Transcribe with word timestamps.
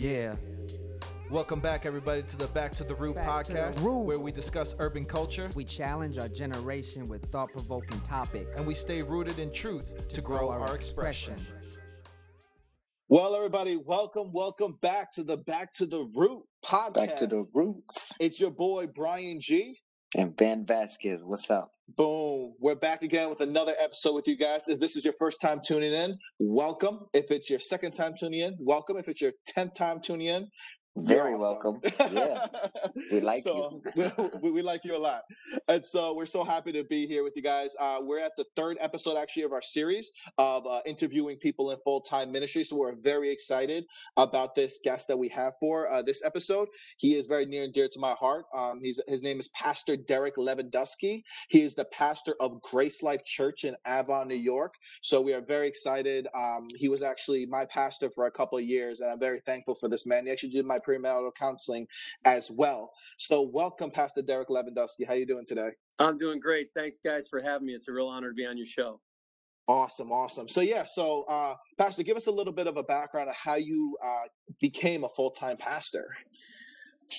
Yeah. 0.00 0.34
Welcome 1.30 1.60
back, 1.60 1.84
everybody, 1.84 2.22
to 2.22 2.36
the 2.38 2.46
Back 2.46 2.72
to 2.72 2.84
the 2.84 2.94
Root 2.94 3.16
Back 3.16 3.44
to 3.44 3.52
the 3.52 3.58
podcast, 3.58 3.82
Root. 3.82 3.98
where 4.06 4.18
we 4.18 4.32
discuss 4.32 4.74
urban 4.78 5.04
culture 5.04 5.50
We 5.54 5.62
challenge 5.62 6.16
our 6.16 6.28
generation 6.28 7.06
with 7.06 7.30
thought 7.30 7.52
provoking 7.52 8.00
topics 8.00 8.58
and 8.58 8.66
we 8.66 8.72
stay 8.72 9.02
rooted 9.02 9.38
in 9.38 9.52
truth 9.52 10.08
to, 10.08 10.22
grow, 10.22 10.48
our, 10.48 10.74
expression. 10.74 11.46
Well, 13.08 13.36
everybody, 13.36 13.76
welcome, 13.76 14.32
welcome 14.32 14.78
back 14.80 15.12
to 15.12 15.22
the 15.22 15.36
Back 15.36 15.70
to 15.74 15.84
the 15.84 16.08
Root 16.16 16.44
podcast. 16.64 16.94
Back 16.94 17.16
to 17.18 17.26
the 17.26 17.46
roots. 17.52 18.10
It's 18.18 18.40
your 18.40 18.52
boy 18.52 18.86
Brian 18.86 19.38
G. 19.38 19.76
And 20.16 20.36
Van 20.36 20.66
Vasquez, 20.66 21.24
what's 21.24 21.48
up? 21.50 21.70
Boom. 21.96 22.54
We're 22.58 22.74
back 22.74 23.02
again 23.02 23.28
with 23.28 23.40
another 23.40 23.74
episode 23.80 24.14
with 24.14 24.26
you 24.26 24.36
guys. 24.36 24.66
If 24.66 24.80
this 24.80 24.96
is 24.96 25.04
your 25.04 25.14
first 25.20 25.40
time 25.40 25.60
tuning 25.64 25.92
in, 25.92 26.18
welcome. 26.40 27.06
If 27.12 27.30
it's 27.30 27.48
your 27.48 27.60
second 27.60 27.92
time 27.92 28.14
tuning 28.18 28.40
in, 28.40 28.56
welcome. 28.58 28.96
If 28.96 29.06
it's 29.08 29.20
your 29.20 29.32
10th 29.56 29.76
time 29.76 30.00
tuning 30.00 30.26
in, 30.26 30.48
Very 30.96 31.30
you're 31.30 31.38
welcome. 31.38 31.80
Yeah. 32.10 32.46
We 33.12 33.20
like 33.20 33.42
so, 33.42 33.76
you. 33.96 34.30
we, 34.42 34.50
we 34.50 34.62
like 34.62 34.84
you 34.84 34.96
a 34.96 34.98
lot. 34.98 35.22
And 35.68 35.84
so 35.84 36.14
we're 36.14 36.26
so 36.26 36.44
happy 36.44 36.72
to 36.72 36.84
be 36.84 37.06
here 37.06 37.24
with 37.24 37.34
you 37.34 37.42
guys. 37.42 37.74
Uh, 37.78 37.98
we're 38.02 38.20
at 38.20 38.32
the 38.36 38.44
third 38.56 38.76
episode, 38.80 39.16
actually, 39.16 39.44
of 39.44 39.52
our 39.52 39.62
series 39.62 40.12
of 40.38 40.66
uh, 40.66 40.80
interviewing 40.86 41.36
people 41.38 41.70
in 41.70 41.78
full 41.84 42.00
time 42.00 42.30
ministry. 42.30 42.64
So 42.64 42.76
we're 42.76 42.94
very 42.94 43.30
excited 43.30 43.84
about 44.16 44.54
this 44.54 44.80
guest 44.82 45.08
that 45.08 45.16
we 45.16 45.28
have 45.28 45.54
for 45.60 45.90
uh, 45.90 46.02
this 46.02 46.24
episode. 46.24 46.68
He 46.98 47.14
is 47.14 47.26
very 47.26 47.46
near 47.46 47.64
and 47.64 47.72
dear 47.72 47.88
to 47.90 47.98
my 47.98 48.12
heart. 48.12 48.44
Um, 48.54 48.80
he's, 48.82 49.00
his 49.08 49.22
name 49.22 49.40
is 49.40 49.48
Pastor 49.48 49.96
Derek 49.96 50.36
Lewandowski. 50.36 51.22
He 51.48 51.62
is 51.62 51.74
the 51.74 51.86
pastor 51.86 52.34
of 52.40 52.60
Grace 52.62 53.02
Life 53.02 53.24
Church 53.24 53.64
in 53.64 53.76
Avon, 53.86 54.28
New 54.28 54.34
York. 54.34 54.74
So 55.02 55.20
we 55.20 55.32
are 55.32 55.42
very 55.42 55.68
excited. 55.68 56.26
Um, 56.34 56.68
he 56.76 56.88
was 56.88 57.02
actually 57.02 57.46
my 57.46 57.64
pastor 57.66 58.10
for 58.10 58.26
a 58.26 58.30
couple 58.30 58.58
of 58.58 58.64
years, 58.64 59.00
and 59.00 59.10
I'm 59.10 59.20
very 59.20 59.40
thankful 59.46 59.74
for 59.74 59.88
this 59.88 60.06
man. 60.06 60.26
He 60.26 60.32
actually 60.32 60.50
did 60.50 60.66
my 60.66 60.79
premarital 60.80 61.34
counseling 61.34 61.86
as 62.24 62.50
well. 62.50 62.92
So 63.18 63.42
welcome, 63.42 63.90
Pastor 63.90 64.22
Derek 64.22 64.48
Lewandowski. 64.48 65.06
How 65.06 65.14
are 65.14 65.16
you 65.16 65.26
doing 65.26 65.46
today? 65.46 65.70
I'm 65.98 66.18
doing 66.18 66.40
great. 66.40 66.68
Thanks, 66.74 66.98
guys, 67.04 67.26
for 67.28 67.40
having 67.40 67.66
me. 67.66 67.74
It's 67.74 67.88
a 67.88 67.92
real 67.92 68.08
honor 68.08 68.28
to 68.28 68.34
be 68.34 68.46
on 68.46 68.56
your 68.56 68.66
show. 68.66 69.00
Awesome, 69.68 70.10
awesome. 70.10 70.48
So 70.48 70.62
yeah, 70.62 70.82
so 70.82 71.24
uh, 71.28 71.54
Pastor, 71.78 72.02
give 72.02 72.16
us 72.16 72.26
a 72.26 72.30
little 72.30 72.52
bit 72.52 72.66
of 72.66 72.76
a 72.76 72.82
background 72.82 73.28
of 73.28 73.36
how 73.36 73.54
you 73.54 73.96
uh, 74.04 74.24
became 74.60 75.04
a 75.04 75.08
full 75.10 75.30
time 75.30 75.56
pastor. 75.56 76.08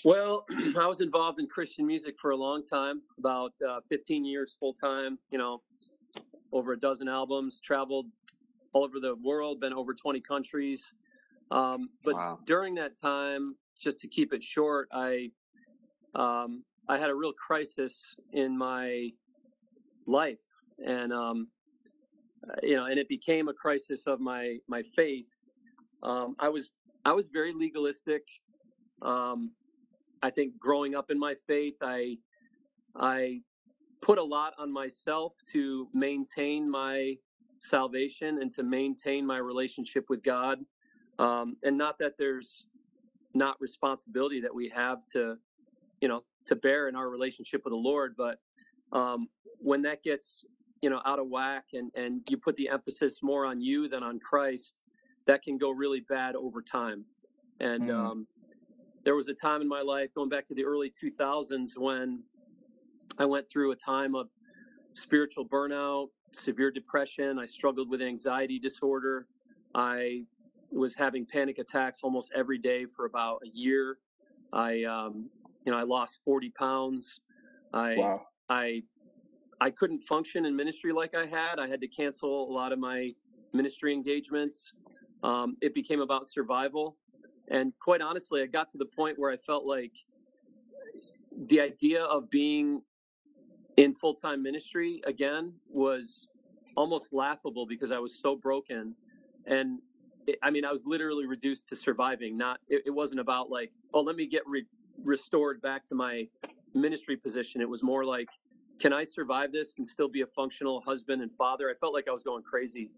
Well, 0.04 0.46
I 0.80 0.88
was 0.88 1.02
involved 1.02 1.40
in 1.40 1.48
Christian 1.48 1.86
music 1.86 2.16
for 2.20 2.32
a 2.32 2.36
long 2.36 2.64
time, 2.64 3.02
about 3.18 3.54
uh, 3.68 3.80
15 3.88 4.26
years 4.26 4.56
full 4.60 4.74
time, 4.74 5.18
you 5.32 5.38
know, 5.38 5.62
over 6.52 6.74
a 6.74 6.80
dozen 6.80 7.08
albums, 7.08 7.62
traveled 7.64 8.08
all 8.74 8.84
over 8.84 9.00
the 9.00 9.16
world, 9.24 9.60
been 9.60 9.74
over 9.74 9.94
20 9.94 10.20
countries. 10.22 10.94
Um, 11.52 11.90
but 12.04 12.16
Wow. 12.16 12.40
during 12.46 12.76
that 12.76 12.96
time, 12.96 13.58
just 13.80 14.00
to 14.02 14.08
keep 14.08 14.34
it 14.34 14.44
short, 14.44 14.88
I 14.92 15.32
um, 16.16 16.64
I 16.88 16.98
had 16.98 17.10
a 17.10 17.16
real 17.16 17.34
crisis 17.34 18.16
in 18.34 18.58
my 18.58 19.12
life, 20.06 20.44
and 20.86 21.14
um, 21.14 21.48
uh, 22.50 22.56
you 22.64 22.76
know, 22.76 22.86
and 22.86 22.98
it 23.00 23.08
became 23.08 23.50
a 23.50 23.54
crisis 23.54 24.08
of 24.08 24.20
my 24.20 24.58
my 24.68 24.82
faith. 24.82 25.30
Um, 26.04 26.36
I 26.40 26.50
was 26.50 26.72
I 27.06 27.12
was 27.12 27.28
very 27.28 27.54
legalistic. 27.54 28.24
Um, 29.02 29.52
I 30.24 30.30
think 30.30 30.58
growing 30.60 30.96
up 30.96 31.12
in 31.12 31.20
my 31.20 31.36
faith, 31.36 31.78
I 31.82 32.18
I 32.96 33.42
put 34.02 34.18
a 34.18 34.24
lot 34.24 34.54
on 34.58 34.72
myself 34.72 35.34
to 35.52 35.88
maintain 35.94 36.70
my 36.70 37.18
salvation 37.58 38.42
and 38.42 38.52
to 38.54 38.64
maintain 38.64 39.26
my 39.26 39.38
relationship 39.38 40.10
with 40.10 40.24
God. 40.24 40.66
Um, 41.22 41.56
and 41.64 41.78
not 41.78 42.00
that 42.00 42.18
there's 42.18 42.66
not 43.36 43.62
responsibility 43.62 44.42
that 44.42 44.54
we 44.54 44.70
have 44.70 45.06
to, 45.14 45.38
you 46.02 46.08
know, 46.08 46.24
to 46.48 46.56
bear 46.56 46.88
in 46.90 46.96
our 46.96 47.10
relationship 47.10 47.62
with 47.64 47.72
the 47.74 47.78
Lord, 47.78 48.16
but 48.18 48.40
um, 48.92 49.30
when 49.60 49.84
that 49.84 50.02
gets, 50.02 50.46
you 50.82 50.90
know, 50.90 51.00
out 51.06 51.20
of 51.20 51.28
whack 51.28 51.66
and 51.74 51.92
and 51.96 52.22
you 52.30 52.38
put 52.38 52.56
the 52.56 52.68
emphasis 52.70 53.22
more 53.22 53.46
on 53.46 53.62
you 53.62 53.88
than 53.88 54.02
on 54.02 54.20
Christ, 54.20 54.78
that 55.28 55.44
can 55.44 55.60
go 55.60 55.70
really 55.70 56.00
bad 56.10 56.36
over 56.36 56.62
time. 56.62 57.06
And 57.60 57.84
Mm. 57.84 57.94
um, 57.94 58.28
there 59.06 59.16
was 59.16 59.28
a 59.28 59.34
time 59.36 59.62
in 59.62 59.68
my 59.68 59.82
life 59.82 60.10
going 60.16 60.30
back 60.30 60.46
to 60.48 60.56
the 60.56 60.66
early 60.66 60.90
2000s 60.92 61.78
when 61.78 62.24
I 63.20 63.26
went 63.26 63.48
through 63.48 63.72
a 63.72 63.76
time 63.76 64.16
of 64.16 64.30
spiritual 64.94 65.46
burnout, 65.46 66.10
severe 66.32 66.72
depression. 66.72 67.38
I 67.38 67.46
struggled 67.46 67.90
with 67.90 68.02
anxiety 68.02 68.58
disorder. 68.58 69.28
I 69.76 70.26
was 70.72 70.96
having 70.96 71.26
panic 71.26 71.58
attacks 71.60 72.00
almost 72.04 72.32
every 72.36 72.58
day 72.58 72.86
for 72.86 73.06
about 73.06 73.42
a 73.44 73.50
year. 73.50 73.98
I, 74.54 74.84
um, 74.84 75.30
you 75.66 75.72
know, 75.72 75.78
I 75.78 75.84
lost 75.84 76.20
40 76.26 76.50
pounds. 76.52 77.22
I, 77.74 77.96
Wow. 77.96 78.26
I, 78.50 78.84
I 79.60 79.70
couldn't 79.70 80.04
function 80.04 80.46
in 80.46 80.56
ministry 80.56 80.92
like 80.92 81.16
I 81.16 81.26
had. 81.26 81.60
I 81.60 81.68
had 81.68 81.82
to 81.82 81.88
cancel 81.88 82.50
a 82.50 82.52
lot 82.52 82.72
of 82.72 82.80
my 82.80 83.14
ministry 83.54 83.94
engagements. 83.94 84.74
Um, 85.24 85.58
it 85.62 85.76
became 85.76 86.02
about 86.02 86.26
survival. 86.26 86.98
And 87.50 87.74
quite 87.80 88.02
honestly, 88.02 88.42
I 88.42 88.46
got 88.46 88.70
to 88.70 88.78
the 88.78 88.86
point 88.86 89.20
where 89.20 89.32
I 89.32 89.38
felt 89.38 89.66
like 89.66 89.92
the 91.48 91.60
idea 91.60 92.04
of 92.04 92.30
being 92.30 92.82
in 93.78 93.94
full 93.94 94.14
time 94.14 94.42
ministry 94.42 95.02
again 95.06 95.54
was 95.70 96.30
almost 96.76 97.14
laughable 97.14 97.66
because 97.66 97.92
I 97.92 98.00
was 98.00 98.20
so 98.20 98.36
broken. 98.36 98.96
And 99.46 99.80
it, 100.28 100.38
I 100.42 100.50
mean, 100.52 100.66
I 100.66 100.72
was 100.72 100.86
literally 100.86 101.26
reduced 101.26 101.68
to 101.70 101.76
surviving. 101.76 102.38
Not, 102.38 102.60
it, 102.68 102.84
it 102.86 102.92
wasn't 102.92 103.20
about 103.20 103.50
like, 103.50 103.72
oh, 103.94 104.02
let 104.02 104.16
me 104.16 104.28
get 104.28 104.44
re- 104.46 104.66
restored 105.04 105.62
back 105.62 105.86
to 105.88 105.96
my 105.96 106.28
ministry 106.74 107.18
position. 107.18 107.62
It 107.62 107.70
was 107.70 107.84
more 107.84 108.06
like, 108.06 108.30
can 108.80 108.94
I 108.94 109.04
survive 109.04 109.52
this 109.52 109.78
and 109.78 109.88
still 109.88 110.10
be 110.10 110.22
a 110.22 110.28
functional 110.28 110.82
husband 110.82 111.22
and 111.22 111.32
father? 111.34 111.70
I 111.70 111.74
felt 111.80 111.94
like 111.94 112.08
I 112.08 112.12
was 112.12 112.24
going 112.24 112.44
crazy. 112.44 112.92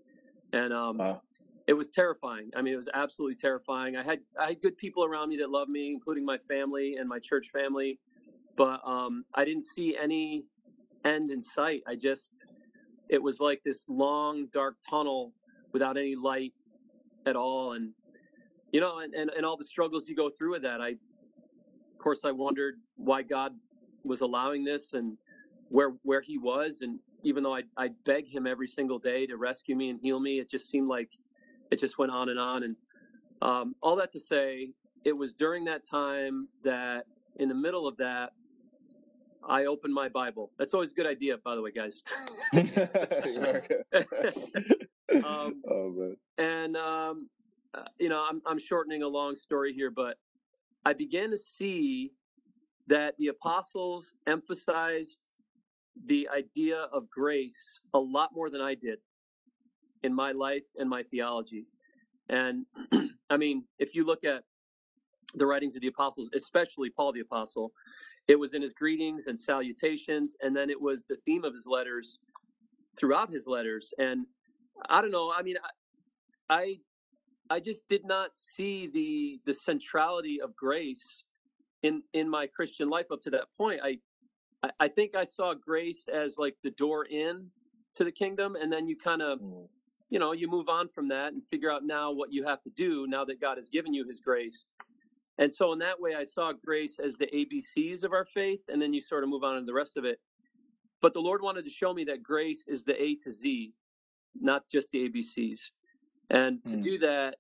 And 0.54 0.72
um, 0.72 0.98
Wow. 0.98 1.22
it 1.68 1.74
was 1.74 1.90
terrifying. 1.90 2.52
I 2.56 2.62
mean, 2.62 2.74
it 2.74 2.78
was 2.78 2.90
absolutely 2.94 3.36
terrifying. 3.36 3.96
I 3.98 4.04
had 4.04 4.20
I 4.40 4.50
had 4.50 4.62
good 4.62 4.78
people 4.78 5.04
around 5.04 5.30
me 5.30 5.38
that 5.38 5.50
loved 5.50 5.70
me, 5.70 5.92
including 5.92 6.26
my 6.26 6.38
family 6.38 6.96
and 6.98 7.10
my 7.10 7.20
church 7.20 7.50
family, 7.52 8.00
but 8.56 8.82
um, 8.86 9.26
I 9.34 9.46
didn't 9.46 9.64
see 9.64 9.98
any 9.98 10.46
end 11.04 11.32
in 11.32 11.42
sight. 11.42 11.84
I 11.88 11.96
just 11.96 12.46
it 13.10 13.22
was 13.22 13.40
like 13.40 13.62
this 13.64 13.86
long 13.88 14.48
dark 14.54 14.78
tunnel 14.90 15.34
without 15.74 15.98
any 15.98 16.16
light 16.16 16.54
at 17.26 17.36
all, 17.36 17.74
and 17.74 17.92
you 18.72 18.82
know, 18.82 19.00
and, 19.00 19.14
and, 19.14 19.30
and 19.30 19.46
all 19.46 19.58
the 19.58 19.64
struggles 19.64 20.08
you 20.08 20.16
go 20.16 20.30
through 20.30 20.52
with 20.52 20.64
that. 20.64 20.82
I, 20.82 20.90
of 20.90 22.00
course, 22.00 22.26
I 22.26 22.32
wondered 22.32 22.80
why 22.96 23.22
God 23.22 23.54
was 24.04 24.22
allowing 24.22 24.64
this 24.64 24.94
and 24.94 25.18
where 25.70 25.94
where 26.04 26.22
He 26.22 26.38
was, 26.38 26.82
and 26.82 27.00
even 27.24 27.44
though 27.44 27.56
I 27.56 27.64
I 27.78 27.90
beg 28.06 28.28
Him 28.28 28.48
every 28.48 28.68
single 28.68 29.00
day 29.00 29.26
to 29.28 29.38
rescue 29.38 29.76
me 29.76 29.90
and 29.90 30.00
heal 30.00 30.20
me, 30.20 30.40
it 30.40 30.50
just 30.50 30.70
seemed 30.70 30.88
like 30.88 31.18
it 31.72 31.80
just 31.80 31.98
went 31.98 32.12
on 32.12 32.30
and 32.30 32.40
on. 32.40 32.64
And 32.64 32.76
um, 33.42 33.76
all 33.82 33.96
that 33.98 34.12
to 34.12 34.20
say, 34.20 34.72
it 35.04 35.14
was 35.14 35.34
during 35.34 35.66
that 35.66 35.84
time 35.84 36.48
that, 36.64 37.06
in 37.38 37.50
the 37.50 37.56
middle 37.56 37.88
of 37.88 37.98
that, 37.98 38.34
I 39.48 39.66
opened 39.66 39.94
my 39.94 40.08
Bible. 40.08 40.52
That's 40.58 40.74
always 40.74 40.92
a 40.92 40.94
good 40.94 41.08
idea, 41.08 41.38
by 41.38 41.56
the 41.56 41.62
way, 41.62 41.72
guys. 41.72 42.04
um, 45.22 45.62
oh 45.70 45.90
man. 45.90 46.18
and 46.38 46.78
um, 46.78 47.30
uh, 47.74 47.84
you 48.00 48.10
know, 48.10 48.26
I'm 48.30 48.42
I'm 48.46 48.60
shortening 48.60 49.04
a 49.04 49.08
long 49.08 49.36
story 49.36 49.74
here, 49.74 49.92
but 49.92 50.18
I 50.86 50.94
began 50.94 51.30
to 51.32 51.38
see 51.38 52.12
that 52.88 53.16
the 53.18 53.28
apostles 53.28 54.16
emphasized 54.28 55.32
the 56.06 56.28
idea 56.30 56.88
of 56.92 57.10
grace 57.10 57.80
a 57.94 58.00
lot 58.00 58.32
more 58.34 58.50
than 58.50 58.62
I 58.62 58.76
did 58.76 59.00
in 60.04 60.14
my 60.14 60.32
life 60.32 60.66
and 60.78 60.90
my 60.90 61.04
theology. 61.04 61.66
And 62.30 62.66
I 63.30 63.38
mean, 63.38 63.64
if 63.80 63.96
you 63.96 64.06
look 64.06 64.24
at 64.24 64.44
the 65.36 65.46
writings 65.46 65.76
of 65.76 65.82
the 65.82 65.88
apostles, 65.88 66.30
especially 66.36 66.90
Paul 66.90 67.14
the 67.14 67.22
apostle, 67.22 67.72
it 68.28 68.40
was 68.40 68.54
in 68.54 68.62
his 68.62 68.74
greetings 68.74 69.28
and 69.28 69.40
salutations, 69.40 70.36
and 70.42 70.56
then 70.56 70.70
it 70.70 70.82
was 70.82 71.06
the 71.06 71.18
theme 71.26 71.44
of 71.44 71.54
his 71.54 71.66
letters 71.68 72.20
throughout 72.98 73.32
his 73.32 73.48
letters. 73.48 73.94
And 73.98 74.26
I 74.90 75.02
don't 75.02 75.12
know. 75.12 75.34
I 75.36 75.42
mean, 75.44 75.58
I, 76.50 76.56
I, 76.56 76.78
I 77.50 77.60
just 77.60 77.88
did 77.90 78.06
not 78.06 78.36
see 78.36 78.88
the 78.88 79.40
the 79.46 79.54
centrality 79.54 80.42
of 80.42 80.56
grace 80.56 81.24
in 81.84 82.04
in 82.14 82.30
my 82.30 82.48
Christian 82.48 82.90
life 82.90 83.12
up 83.12 83.22
to 83.24 83.30
that 83.32 83.46
point. 83.58 83.82
I, 83.84 84.00
I, 84.64 84.72
I 84.82 84.88
think 84.88 85.16
I 85.16 85.24
saw 85.26 85.54
grace 85.54 86.08
as 86.14 86.38
like 86.38 86.56
the 86.64 86.72
door 86.72 87.06
in 87.06 87.50
to 87.96 88.04
the 88.04 88.12
kingdom, 88.12 88.56
and 88.56 88.72
then 88.72 88.88
you 88.88 88.98
kind 88.98 89.22
of 89.22 89.40
Mm. 89.40 89.68
you 90.10 90.20
know 90.20 90.34
you 90.34 90.48
move 90.50 90.70
on 90.70 90.88
from 90.88 91.08
that 91.10 91.34
and 91.34 91.44
figure 91.44 91.72
out 91.72 91.84
now 91.86 92.12
what 92.12 92.32
you 92.34 92.44
have 92.46 92.62
to 92.64 92.70
do 92.72 93.08
now 93.08 93.26
that 93.26 93.42
god 93.42 93.58
has 93.58 93.70
given 93.70 93.94
you 93.94 94.06
his 94.06 94.20
grace 94.20 94.66
and 95.40 95.52
so 95.52 95.74
in 95.74 95.80
that 95.80 96.00
way 96.00 96.16
i 96.16 96.24
saw 96.24 96.54
grace 96.54 97.00
as 97.00 97.18
the 97.18 97.28
abcs 97.28 98.04
of 98.04 98.14
our 98.14 98.26
faith 98.26 98.66
and 98.70 98.82
then 98.82 98.94
you 98.94 99.02
sort 99.02 99.24
of 99.24 99.30
move 99.30 99.44
on 99.44 99.60
to 99.60 99.66
the 99.66 99.74
rest 99.74 99.98
of 99.98 100.06
it 100.06 100.20
but 101.02 101.14
the 101.14 101.20
lord 101.20 101.42
wanted 101.42 101.66
to 101.66 101.72
show 101.72 101.94
me 101.94 102.04
that 102.06 102.22
grace 102.24 102.68
is 102.68 102.86
the 102.86 103.02
a 103.02 103.16
to 103.16 103.32
z 103.32 103.74
not 104.40 104.68
just 104.70 104.92
the 104.92 105.10
abcs 105.10 105.72
and 106.30 106.66
to 106.66 106.78
Mm. 106.78 106.84
do 106.84 106.98
that 107.00 107.38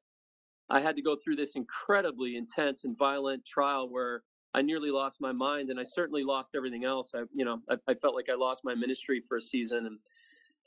I 0.69 0.79
had 0.81 0.95
to 0.95 1.01
go 1.01 1.15
through 1.15 1.35
this 1.35 1.55
incredibly 1.55 2.35
intense 2.35 2.83
and 2.85 2.97
violent 2.97 3.45
trial 3.45 3.89
where 3.89 4.23
I 4.53 4.61
nearly 4.61 4.91
lost 4.91 5.19
my 5.21 5.31
mind, 5.31 5.69
and 5.69 5.79
I 5.79 5.83
certainly 5.83 6.23
lost 6.23 6.51
everything 6.55 6.85
else. 6.85 7.11
I, 7.15 7.23
you 7.33 7.43
know, 7.45 7.61
I, 7.69 7.77
I 7.87 7.93
felt 7.95 8.15
like 8.15 8.29
I 8.29 8.35
lost 8.35 8.63
my 8.63 8.75
ministry 8.75 9.21
for 9.21 9.37
a 9.37 9.41
season, 9.41 9.85
and 9.85 9.99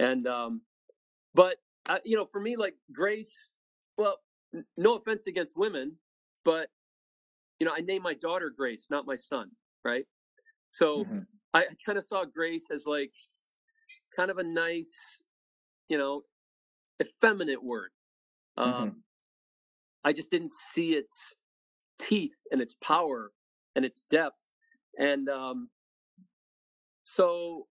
and 0.00 0.26
um, 0.26 0.62
but 1.34 1.58
I, 1.88 2.00
you 2.04 2.16
know, 2.16 2.24
for 2.26 2.40
me, 2.40 2.56
like 2.56 2.76
grace. 2.92 3.50
Well, 3.98 4.18
n- 4.54 4.64
no 4.76 4.96
offense 4.96 5.26
against 5.26 5.56
women, 5.56 5.96
but 6.44 6.70
you 7.60 7.66
know, 7.66 7.72
I 7.76 7.80
named 7.80 8.04
my 8.04 8.14
daughter 8.14 8.50
Grace, 8.50 8.88
not 8.90 9.06
my 9.06 9.16
son, 9.16 9.50
right? 9.84 10.06
So 10.70 11.02
Mm-hmm. 11.02 11.18
I, 11.54 11.60
I 11.62 11.74
kind 11.84 11.98
of 11.98 12.04
saw 12.04 12.24
grace 12.24 12.70
as 12.70 12.86
like 12.86 13.14
kind 14.14 14.30
of 14.30 14.38
a 14.38 14.42
nice, 14.42 15.22
you 15.88 15.98
know, 15.98 16.22
effeminate 17.00 17.62
word. 17.62 17.90
Um, 18.56 18.90
Mhm. 18.90 19.02
I 20.04 20.12
just 20.12 20.30
didn't 20.30 20.52
see 20.52 20.94
its 20.94 21.36
teeth 21.98 22.40
and 22.50 22.60
its 22.60 22.74
power 22.74 23.32
and 23.74 23.84
its 23.84 24.04
depth. 24.10 24.50
And 24.98 25.28
um, 25.28 25.70
so 27.02 27.68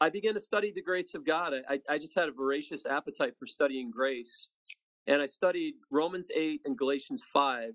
I 0.00 0.08
began 0.10 0.34
to 0.34 0.40
study 0.40 0.72
the 0.72 0.82
grace 0.82 1.14
of 1.14 1.24
God. 1.24 1.54
I, 1.68 1.80
I 1.88 1.98
just 1.98 2.14
had 2.14 2.28
a 2.28 2.32
voracious 2.32 2.86
appetite 2.86 3.34
for 3.38 3.46
studying 3.46 3.90
grace. 3.90 4.48
And 5.06 5.20
I 5.20 5.26
studied 5.26 5.74
Romans 5.90 6.28
8 6.34 6.62
and 6.64 6.78
Galatians 6.78 7.22
5 7.32 7.74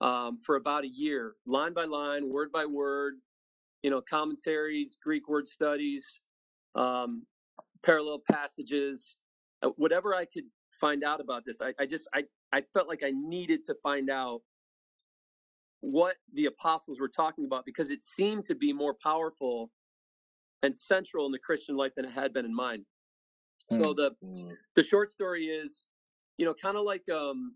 um, 0.00 0.38
for 0.38 0.56
about 0.56 0.84
a 0.84 0.88
year, 0.88 1.36
line 1.46 1.72
by 1.72 1.84
line, 1.84 2.28
word 2.28 2.50
by 2.52 2.66
word, 2.66 3.14
you 3.82 3.90
know, 3.90 4.00
commentaries, 4.00 4.96
Greek 5.02 5.28
word 5.28 5.46
studies, 5.46 6.20
um, 6.74 7.24
parallel 7.84 8.20
passages, 8.30 9.16
uh, 9.62 9.70
whatever 9.76 10.14
I 10.14 10.24
could 10.24 10.44
find 10.80 11.04
out 11.04 11.20
about 11.20 11.44
this. 11.44 11.60
I, 11.60 11.72
I 11.78 11.86
just, 11.86 12.08
I, 12.14 12.24
I 12.52 12.62
felt 12.62 12.88
like 12.88 13.02
I 13.04 13.12
needed 13.12 13.64
to 13.66 13.74
find 13.82 14.10
out 14.10 14.40
what 15.80 16.16
the 16.32 16.46
apostles 16.46 16.98
were 16.98 17.08
talking 17.08 17.44
about 17.44 17.64
because 17.66 17.90
it 17.90 18.02
seemed 18.02 18.46
to 18.46 18.54
be 18.54 18.72
more 18.72 18.94
powerful 18.94 19.70
and 20.62 20.74
central 20.74 21.26
in 21.26 21.32
the 21.32 21.38
Christian 21.38 21.76
life 21.76 21.92
than 21.94 22.06
it 22.06 22.12
had 22.12 22.32
been 22.32 22.46
in 22.46 22.54
mine. 22.54 22.86
So 23.70 23.94
the 23.94 24.12
Mm. 24.22 24.56
the 24.76 24.82
short 24.82 25.10
story 25.10 25.46
is, 25.46 25.86
you 26.38 26.44
know, 26.44 26.54
kind 26.54 26.76
of 26.76 26.84
like 26.84 27.08
um, 27.08 27.54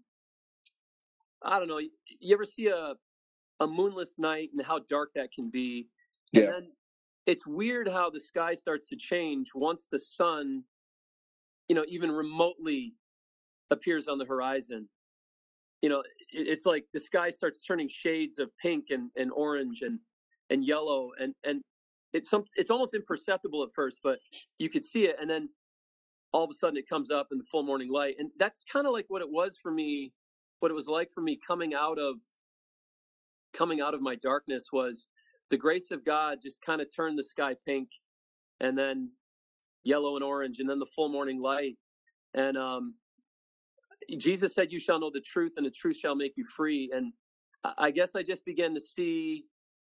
I 1.43 1.59
don't 1.59 1.69
know. 1.69 1.79
You, 1.79 1.91
you 2.21 2.35
ever 2.35 2.45
see 2.45 2.69
a 2.69 2.95
a 3.61 3.67
moonless 3.67 4.19
night 4.19 4.51
and 4.57 4.65
how 4.65 4.81
dark 4.89 5.11
that 5.15 5.33
can 5.33 5.51
be? 5.51 5.89
And 6.35 6.45
Yeah. 6.45 6.51
then 6.51 6.73
it's 7.29 7.47
weird 7.47 7.87
how 7.87 8.09
the 8.09 8.19
sky 8.19 8.55
starts 8.55 8.89
to 8.89 8.97
change 8.97 9.49
once 9.55 9.87
the 9.93 9.99
sun, 9.99 10.65
you 11.69 11.77
know, 11.77 11.85
even 11.87 12.11
remotely 12.11 12.95
appears 13.71 14.09
on 14.09 14.17
the 14.17 14.25
horizon. 14.25 14.89
You 15.83 15.91
know, 15.91 16.01
it, 16.01 16.49
it's 16.49 16.65
like 16.65 16.87
the 16.95 16.99
sky 16.99 17.29
starts 17.29 17.63
turning 17.63 17.87
shades 17.87 18.39
of 18.39 18.49
pink 18.57 18.87
and, 18.89 19.11
and 19.17 19.31
orange 19.31 19.83
and 19.83 20.01
and 20.51 20.65
yellow 20.65 21.11
and 21.21 21.35
and 21.45 21.61
it's 22.15 22.31
some 22.31 22.45
it's 22.57 22.71
almost 22.71 22.95
imperceptible 22.95 23.63
at 23.63 23.75
first, 23.75 23.99
but 24.03 24.19
you 24.59 24.71
could 24.71 24.83
see 24.83 25.05
it, 25.05 25.17
and 25.21 25.29
then 25.29 25.51
all 26.33 26.45
of 26.45 26.51
a 26.51 26.55
sudden 26.55 26.79
it 26.79 26.89
comes 26.89 27.11
up 27.11 27.29
in 27.31 27.37
the 27.37 27.45
full 27.45 27.63
morning 27.63 27.93
light, 27.93 28.17
and 28.19 28.31
that's 28.39 28.65
kind 28.73 28.87
of 28.87 28.95
like 28.95 29.05
what 29.09 29.21
it 29.21 29.31
was 29.31 29.59
for 29.63 29.71
me. 29.71 30.15
What 30.61 30.71
it 30.71 30.75
was 30.75 30.89
like 30.89 31.13
for 31.13 31.21
me 31.21 31.39
coming 31.47 31.75
out 31.75 31.99
of 31.99 32.17
coming 33.53 33.83
out 33.83 33.93
of 33.93 34.01
my 34.01 34.15
darkness 34.15 34.69
was 34.73 35.07
the 35.51 35.57
grace 35.57 35.91
of 35.91 36.05
God 36.05 36.39
just 36.43 36.63
kind 36.63 36.81
of 36.81 36.89
turned 36.95 37.19
the 37.19 37.23
sky 37.23 37.55
pink, 37.65 37.89
and 38.61 38.77
then 38.77 39.11
yellow 39.85 40.17
and 40.17 40.25
orange, 40.25 40.59
and 40.59 40.69
then 40.69 40.79
the 40.79 40.87
full 40.87 41.09
morning 41.09 41.41
light, 41.41 41.77
and 42.35 42.57
um, 42.57 42.95
Jesus 44.17 44.55
said, 44.55 44.73
"You 44.73 44.79
shall 44.79 45.01
know 45.01 45.11
the 45.13 45.21
truth, 45.21 45.55
and 45.57 45.67
the 45.67 45.71
truth 45.71 45.97
shall 45.97 46.15
make 46.15 46.37
you 46.37 46.45
free." 46.45 46.91
And 46.95 47.13
I 47.77 47.91
guess 47.91 48.15
I 48.15 48.23
just 48.23 48.45
began 48.45 48.75
to 48.75 48.81
see. 48.81 49.45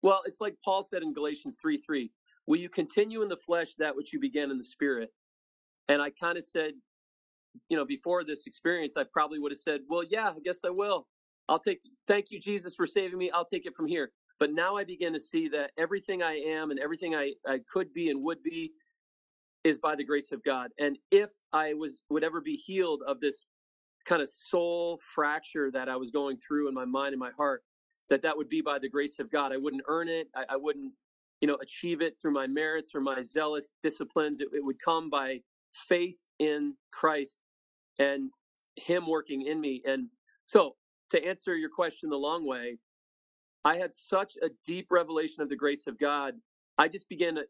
Well, 0.02 0.22
it's 0.26 0.40
like 0.40 0.56
Paul 0.64 0.82
said 0.82 1.04
in 1.04 1.14
Galatians 1.14 1.58
3 1.62 1.78
3. 1.78 2.10
Will 2.48 2.58
you 2.58 2.70
continue 2.70 3.22
in 3.22 3.30
the 3.30 3.38
flesh 3.38 3.76
that 3.78 3.96
which 3.96 4.14
you 4.14 4.20
began 4.20 4.50
in 4.50 4.58
the 4.58 4.64
spirit? 4.64 5.12
And 5.90 6.02
I 6.02 6.10
kind 6.10 6.38
of 6.38 6.46
said, 6.46 6.74
you 7.70 7.78
know, 7.78 7.86
before 7.86 8.24
this 8.24 8.46
experience, 8.46 8.96
I 8.98 9.04
probably 9.04 9.40
would 9.40 9.52
have 9.52 9.60
said, 9.60 9.82
well, 9.90 10.04
yeah, 10.10 10.30
I 10.30 10.40
guess 10.44 10.60
I 10.66 10.70
will. 10.70 11.08
I'll 11.48 11.60
take, 11.60 11.82
thank 12.08 12.32
you, 12.32 12.40
Jesus, 12.40 12.76
for 12.76 12.88
saving 12.88 13.18
me. 13.18 13.32
I'll 13.32 13.46
take 13.46 13.66
it 13.66 13.76
from 13.76 13.88
here. 13.88 14.12
But 14.40 14.54
now 14.54 14.78
I 14.78 14.86
begin 14.86 15.14
to 15.14 15.20
see 15.20 15.50
that 15.50 15.72
everything 15.78 16.24
I 16.24 16.36
am 16.38 16.72
and 16.72 16.80
everything 16.80 17.14
I, 17.16 17.34
I 17.46 17.60
could 17.72 17.94
be 17.94 18.10
and 18.10 18.24
would 18.24 18.42
be 18.42 18.72
is 19.64 19.78
by 19.78 19.96
the 19.96 20.04
grace 20.04 20.32
of 20.32 20.44
God. 20.44 20.72
And 20.80 20.98
if 21.12 21.30
I 21.52 21.74
was 21.74 22.04
would 22.10 22.24
ever 22.24 22.40
be 22.40 22.56
healed 22.56 23.02
of 23.06 23.20
this 23.20 23.46
kind 24.06 24.22
of 24.22 24.30
soul 24.30 25.00
fracture 25.14 25.70
that 25.72 25.90
I 25.90 25.98
was 25.98 26.10
going 26.10 26.38
through 26.38 26.70
in 26.70 26.74
my 26.74 26.86
mind 26.86 27.14
and 27.14 27.20
my 27.20 27.32
heart, 27.32 27.64
that 28.10 28.22
that 28.22 28.38
would 28.38 28.50
be 28.50 28.62
by 28.62 28.80
the 28.80 28.90
grace 28.90 29.20
of 29.20 29.30
God. 29.32 29.52
I 29.52 29.58
wouldn't 29.58 29.84
earn 29.88 30.08
it. 30.08 30.28
I, 30.36 30.46
I 30.52 30.56
wouldn't, 30.56 30.94
you 31.42 31.48
know, 31.48 31.58
achieve 31.62 32.02
it 32.02 32.16
through 32.20 32.32
my 32.32 32.48
merits 32.48 32.92
or 32.96 33.02
my 33.02 33.22
zealous 33.22 33.72
disciplines. 33.84 34.40
It, 34.40 34.48
it 34.54 34.64
would 34.64 34.82
come 34.84 35.10
by 35.10 35.42
faith 35.74 36.28
in 36.40 36.76
Christ 36.92 37.40
and 38.00 38.32
Him 38.78 39.08
working 39.08 39.44
in 39.46 39.60
me. 39.60 39.84
And 39.86 40.08
so, 40.46 40.76
to 41.12 41.24
answer 41.24 41.56
your 41.56 41.70
question 41.70 42.10
the 42.10 42.18
long 42.18 42.48
way, 42.48 42.78
I 43.66 43.78
had 43.78 43.94
such 43.94 44.36
a 44.42 44.50
deep 44.66 44.88
revelation 44.90 45.42
of 45.42 45.50
the 45.50 45.56
grace 45.56 45.88
of 45.88 46.00
God. 46.00 46.36
I 46.78 46.88
just 46.88 47.10
began 47.10 47.36
to 47.36 47.46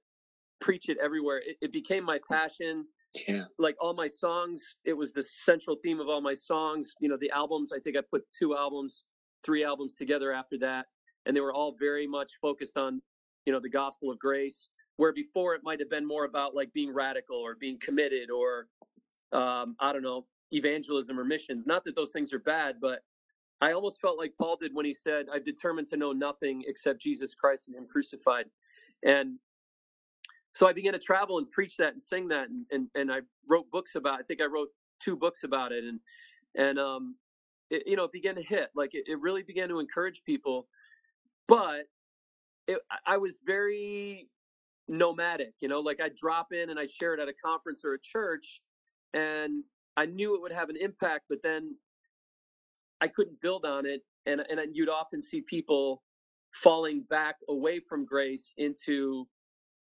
preach 0.60 0.90
it 0.90 0.98
everywhere. 1.02 1.40
It, 1.46 1.58
it 1.62 1.72
became 1.74 2.04
my 2.04 2.20
passion 2.30 2.86
Yeah. 3.28 3.46
like 3.58 3.76
all 3.80 3.94
my 3.96 4.08
songs 4.08 4.62
it 4.86 4.94
was 4.94 5.14
the 5.14 5.24
central 5.24 5.76
theme 5.82 6.00
of 6.00 6.08
all 6.10 6.22
my 6.22 6.36
songs 6.36 6.94
you 7.00 7.10
know 7.10 7.18
the 7.18 7.32
albums 7.32 7.72
i 7.74 7.80
think 7.80 7.98
i 7.98 8.02
put 8.02 8.22
two 8.38 8.56
albums 8.56 9.04
three 9.44 9.64
albums 9.64 9.96
together 9.96 10.32
after 10.32 10.60
that 10.60 10.86
and 11.26 11.36
they 11.36 11.42
were 11.42 11.52
all 11.54 11.76
very 11.80 12.06
much 12.06 12.34
focused 12.40 12.78
on 12.78 13.02
you 13.48 13.52
know 13.54 13.60
the 13.60 13.70
gospel 13.70 14.12
of 14.12 14.20
grace 14.20 14.70
where 14.98 15.12
before 15.12 15.56
it 15.56 15.62
might 15.64 15.80
have 15.80 15.90
been 15.90 16.06
more 16.08 16.26
about 16.26 16.54
like 16.54 16.72
being 16.74 16.94
radical 16.94 17.38
or 17.38 17.56
being 17.56 17.80
committed 17.80 18.30
or 18.30 18.68
um, 19.32 19.76
i 19.80 19.92
don't 19.92 20.04
know 20.04 20.28
evangelism 20.52 21.20
or 21.20 21.26
missions 21.26 21.66
not 21.66 21.84
that 21.84 21.96
those 21.96 22.12
things 22.12 22.32
are 22.32 22.40
bad 22.40 22.76
but 22.80 23.00
i 23.62 23.72
almost 23.72 24.00
felt 24.02 24.18
like 24.18 24.34
paul 24.38 24.58
did 24.58 24.74
when 24.74 24.86
he 24.86 24.94
said 24.94 25.26
i've 25.34 25.46
determined 25.46 25.88
to 25.88 25.98
know 25.98 26.12
nothing 26.12 26.64
except 26.68 27.02
jesus 27.02 27.34
christ 27.34 27.68
and 27.68 27.76
him 27.76 27.88
crucified 27.92 28.46
and 29.04 29.38
so 30.54 30.68
I 30.68 30.74
began 30.74 30.94
to 30.94 31.00
travel 31.00 31.38
and 31.38 31.50
preach 31.50 31.78
that 31.78 31.94
and 31.94 32.02
sing 32.02 32.28
that, 32.30 32.50
and 32.50 32.66
and, 32.72 32.88
and 32.96 33.12
I 33.12 33.20
wrote 33.48 33.70
books 33.72 33.96
about. 33.96 34.20
I 34.20 34.24
think 34.24 34.42
I 34.42 34.46
wrote 34.46 34.70
two 35.00 35.16
books 35.16 35.44
about 35.44 35.72
it, 35.72 35.84
and 35.84 36.00
and 36.56 36.80
um, 36.80 37.16
it, 37.70 37.84
you 37.86 37.96
know, 37.96 38.06
it 38.06 38.12
began 38.12 38.36
to 38.36 38.42
hit. 38.42 38.70
Like 38.76 38.94
it, 38.94 39.06
it 39.08 39.20
really 39.20 39.44
began 39.44 39.70
to 39.70 39.80
encourage 39.80 40.22
people, 40.26 40.68
but 41.48 41.84
it, 42.68 42.80
I- 42.92 43.14
I 43.14 43.18
was 43.18 43.40
very 43.46 44.28
nomadic. 44.88 45.54
You 45.62 45.68
know, 45.70 45.80
like 45.80 46.02
I'd 46.02 46.16
drop 46.16 46.52
in 46.52 46.70
and 46.70 46.80
I'd 46.80 46.92
share 46.92 47.14
it 47.14 47.20
at 47.20 47.30
a 47.30 47.34
conference 47.34 47.86
or 47.86 47.94
a 47.94 48.00
church, 48.02 48.62
and 49.14 49.64
I 49.96 50.08
knew 50.08 50.36
it 50.36 50.42
would 50.42 50.52
have 50.52 50.70
an 50.70 50.78
impact, 50.78 51.26
but 51.30 51.40
then 51.44 51.76
I 53.02 53.08
couldn't 53.08 53.40
build 53.42 53.66
on 53.66 53.86
it, 53.86 54.02
and 54.26 54.42
and 54.42 54.76
you'd 54.76 54.90
often 54.90 55.22
see 55.22 55.42
people 55.42 56.04
falling 56.54 57.02
back 57.10 57.36
away 57.48 57.80
from 57.80 58.06
grace 58.06 58.54
into 58.58 59.28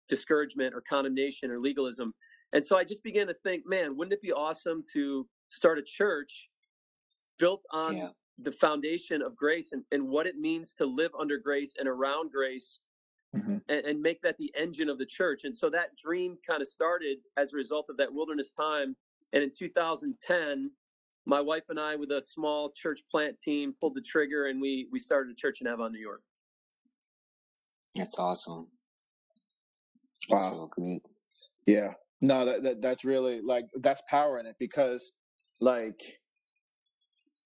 discouragement 0.09 0.73
or 0.75 0.81
condemnation 0.81 1.49
or 1.51 1.59
legalism. 1.59 2.13
And 2.53 2.63
so 2.65 2.77
I 2.77 2.83
just 2.83 3.03
began 3.03 3.27
to 3.27 3.33
think, 3.33 3.65
man, 3.65 3.97
wouldn't 3.97 4.13
it 4.13 4.21
be 4.21 4.31
awesome 4.33 4.83
to 4.93 5.27
start 5.49 5.77
a 5.79 5.83
church 5.83 6.49
built 7.39 7.63
on 7.71 7.95
Yeah. 7.97 8.09
the 8.37 8.51
foundation 8.51 9.21
of 9.21 9.35
grace 9.35 9.71
and, 9.71 9.83
and 9.91 10.07
what 10.07 10.27
it 10.27 10.37
means 10.37 10.73
to 10.75 10.85
live 10.85 11.11
under 11.19 11.37
grace 11.37 11.75
and 11.77 11.87
around 11.87 12.31
grace 12.31 12.81
Mhm. 13.35 13.61
and, 13.67 13.85
and 13.85 14.01
make 14.01 14.21
that 14.21 14.37
the 14.37 14.53
engine 14.55 14.89
of 14.89 14.97
the 14.97 15.05
church. 15.05 15.43
And 15.43 15.55
so 15.55 15.69
that 15.69 15.95
dream 15.97 16.37
kind 16.47 16.61
of 16.61 16.67
started 16.67 17.19
as 17.35 17.51
a 17.53 17.57
result 17.57 17.89
of 17.89 17.97
that 17.97 18.13
wilderness 18.13 18.51
time. 18.53 18.95
And 19.33 19.43
in 19.43 19.51
2010, 19.51 20.71
my 21.27 21.41
wife 21.41 21.65
and 21.69 21.79
I, 21.79 21.95
with 21.97 22.09
a 22.11 22.21
small 22.21 22.71
church 22.71 23.01
plant 23.11 23.37
team, 23.37 23.73
pulled 23.79 23.95
the 23.95 24.01
trigger 24.01 24.47
and 24.47 24.61
we 24.61 24.87
we 24.91 24.97
started 24.97 25.31
a 25.31 25.35
church 25.35 25.59
in 25.61 25.67
Avon, 25.67 25.91
New 25.91 25.99
York. 25.99 26.21
That's 27.95 28.17
awesome. 28.17 28.67
Wow. 30.29 30.51
So 30.51 30.71
good. 30.75 30.99
Yeah. 31.65 31.93
No, 32.21 32.45
that, 32.45 32.63
that 32.63 32.81
that's 32.81 33.03
really 33.05 33.41
like 33.41 33.65
that's 33.75 34.01
power 34.09 34.39
in 34.39 34.45
it 34.45 34.55
because 34.57 35.13
like 35.59 36.01
i- 36.01 36.09
i- 36.09 36.26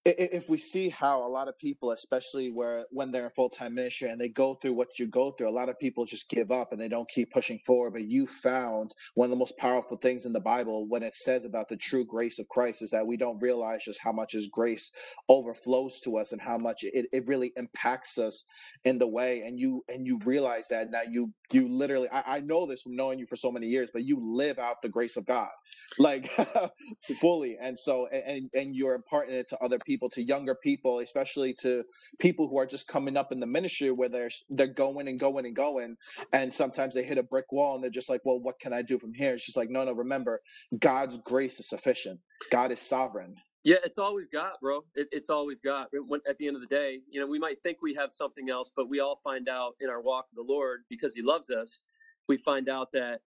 if 0.04 0.48
we 0.48 0.58
see 0.58 0.88
how 0.88 1.24
a 1.24 1.28
lot 1.28 1.46
of 1.46 1.56
people, 1.58 1.92
especially 1.92 2.50
where 2.50 2.86
when 2.90 3.12
they're 3.12 3.26
in 3.26 3.30
full 3.30 3.48
time 3.48 3.74
ministry 3.74 4.08
and 4.08 4.20
they 4.20 4.28
go 4.28 4.54
through 4.54 4.72
what 4.72 4.98
you 4.98 5.06
go 5.06 5.30
through, 5.30 5.48
a 5.48 5.50
lot 5.50 5.68
of 5.68 5.78
people 5.78 6.04
just 6.04 6.28
give 6.28 6.50
up 6.50 6.72
and 6.72 6.80
they 6.80 6.88
don't 6.88 7.08
keep 7.08 7.30
pushing 7.30 7.58
forward. 7.60 7.92
But 7.92 8.08
you 8.08 8.26
found 8.26 8.94
one 9.14 9.26
of 9.26 9.30
the 9.30 9.38
most 9.38 9.56
powerful 9.58 9.96
things 9.96 10.26
in 10.26 10.32
the 10.32 10.40
Bible 10.40 10.86
when 10.88 11.04
it 11.04 11.14
says 11.14 11.44
about 11.44 11.68
the 11.68 11.76
true 11.76 12.04
grace 12.04 12.40
of 12.40 12.48
Christ 12.48 12.82
is 12.82 12.90
that 12.90 13.06
we 13.06 13.16
don't 13.16 13.40
realize 13.40 13.84
just 13.84 14.00
how 14.02 14.12
much 14.12 14.32
His 14.32 14.48
grace 14.48 14.90
overflows 15.28 16.00
to 16.00 16.16
us 16.16 16.32
and 16.32 16.40
how 16.40 16.58
much 16.58 16.82
it, 16.82 17.06
it 17.12 17.26
really 17.28 17.52
impacts 17.56 18.18
us 18.18 18.44
in 18.84 18.98
the 18.98 19.08
way. 19.08 19.42
And 19.42 19.58
you 19.58 19.84
and 19.88 20.04
you 20.06 20.18
realize 20.24 20.66
that 20.68 20.90
now 20.90 21.02
you 21.08 21.32
you 21.52 21.68
literally 21.68 22.08
I, 22.12 22.36
I 22.36 22.40
know 22.40 22.66
this 22.66 22.82
from 22.82 22.96
knowing 22.96 23.20
you 23.20 23.26
for 23.26 23.36
so 23.36 23.52
many 23.52 23.68
years, 23.68 23.90
but 23.92 24.04
you 24.04 24.18
live 24.20 24.58
out 24.58 24.82
the 24.82 24.88
grace 24.88 25.16
of 25.16 25.26
God 25.26 25.50
like 25.98 26.30
fully 27.20 27.56
and 27.60 27.78
so 27.78 28.06
and 28.08 28.48
and 28.54 28.74
you're 28.74 28.94
imparting 28.94 29.34
it 29.34 29.48
to 29.48 29.58
other 29.62 29.78
people 29.78 29.91
people, 29.92 30.08
to 30.08 30.22
younger 30.22 30.54
people, 30.54 31.00
especially 31.00 31.52
to 31.52 31.84
people 32.18 32.48
who 32.48 32.58
are 32.58 32.66
just 32.66 32.88
coming 32.88 33.16
up 33.16 33.30
in 33.30 33.40
the 33.40 33.46
ministry 33.46 33.90
where 33.90 34.08
they're 34.08 34.30
they're 34.48 34.66
going 34.66 35.06
and 35.08 35.20
going 35.20 35.44
and 35.44 35.54
going, 35.54 35.96
and 36.32 36.54
sometimes 36.54 36.94
they 36.94 37.02
hit 37.02 37.18
a 37.18 37.22
brick 37.22 37.52
wall 37.52 37.74
and 37.74 37.84
they're 37.84 37.90
just 37.90 38.08
like, 38.08 38.22
well, 38.24 38.40
what 38.40 38.58
can 38.58 38.72
I 38.72 38.80
do 38.80 38.98
from 38.98 39.12
here? 39.12 39.34
It's 39.34 39.44
just 39.44 39.56
like, 39.56 39.68
no, 39.68 39.84
no. 39.84 39.92
Remember, 39.92 40.40
God's 40.78 41.18
grace 41.18 41.60
is 41.60 41.68
sufficient. 41.68 42.20
God 42.50 42.72
is 42.72 42.80
sovereign. 42.80 43.34
Yeah, 43.64 43.76
it's 43.84 43.98
all 43.98 44.14
we've 44.14 44.30
got, 44.30 44.60
bro. 44.60 44.84
It, 44.94 45.08
it's 45.12 45.28
all 45.28 45.46
we've 45.46 45.62
got. 45.62 45.88
When, 45.92 46.20
at 46.28 46.38
the 46.38 46.46
end 46.46 46.56
of 46.56 46.62
the 46.62 46.74
day, 46.74 47.00
you 47.08 47.20
know, 47.20 47.26
we 47.26 47.38
might 47.38 47.62
think 47.62 47.78
we 47.82 47.94
have 47.94 48.10
something 48.10 48.50
else, 48.50 48.72
but 48.74 48.88
we 48.88 49.00
all 49.00 49.16
find 49.22 49.48
out 49.48 49.74
in 49.80 49.90
our 49.90 50.00
walk 50.00 50.26
with 50.30 50.44
the 50.46 50.52
Lord 50.52 50.80
because 50.88 51.14
He 51.14 51.22
loves 51.22 51.50
us. 51.50 51.84
We 52.28 52.38
find 52.38 52.68
out 52.68 52.88
that 52.92 53.20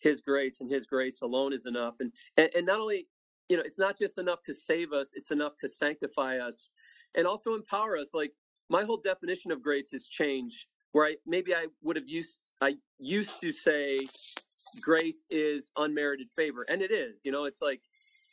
His 0.00 0.20
grace 0.20 0.60
and 0.60 0.70
His 0.70 0.84
grace 0.84 1.20
alone 1.22 1.52
is 1.52 1.66
enough, 1.66 1.96
and 2.00 2.12
and, 2.36 2.50
and 2.56 2.66
not 2.66 2.80
only, 2.80 3.06
you 3.48 3.56
know, 3.56 3.62
it's 3.64 3.78
not 3.78 3.98
just 3.98 4.18
enough 4.18 4.40
to 4.42 4.54
save 4.54 4.92
us; 4.92 5.10
it's 5.14 5.30
enough 5.30 5.56
to 5.60 5.68
sanctify 5.68 6.38
us, 6.38 6.70
and 7.14 7.26
also 7.26 7.54
empower 7.54 7.96
us. 7.96 8.14
Like 8.14 8.32
my 8.68 8.84
whole 8.84 8.98
definition 8.98 9.50
of 9.50 9.62
grace 9.62 9.90
has 9.92 10.06
changed. 10.06 10.66
Where 10.92 11.06
I 11.06 11.16
maybe 11.26 11.54
I 11.54 11.66
would 11.82 11.96
have 11.96 12.08
used 12.08 12.38
I 12.60 12.76
used 12.98 13.40
to 13.40 13.52
say 13.52 14.00
grace 14.80 15.24
is 15.30 15.70
unmerited 15.76 16.28
favor, 16.34 16.64
and 16.68 16.82
it 16.82 16.90
is. 16.90 17.24
You 17.24 17.32
know, 17.32 17.44
it's 17.44 17.62
like 17.62 17.80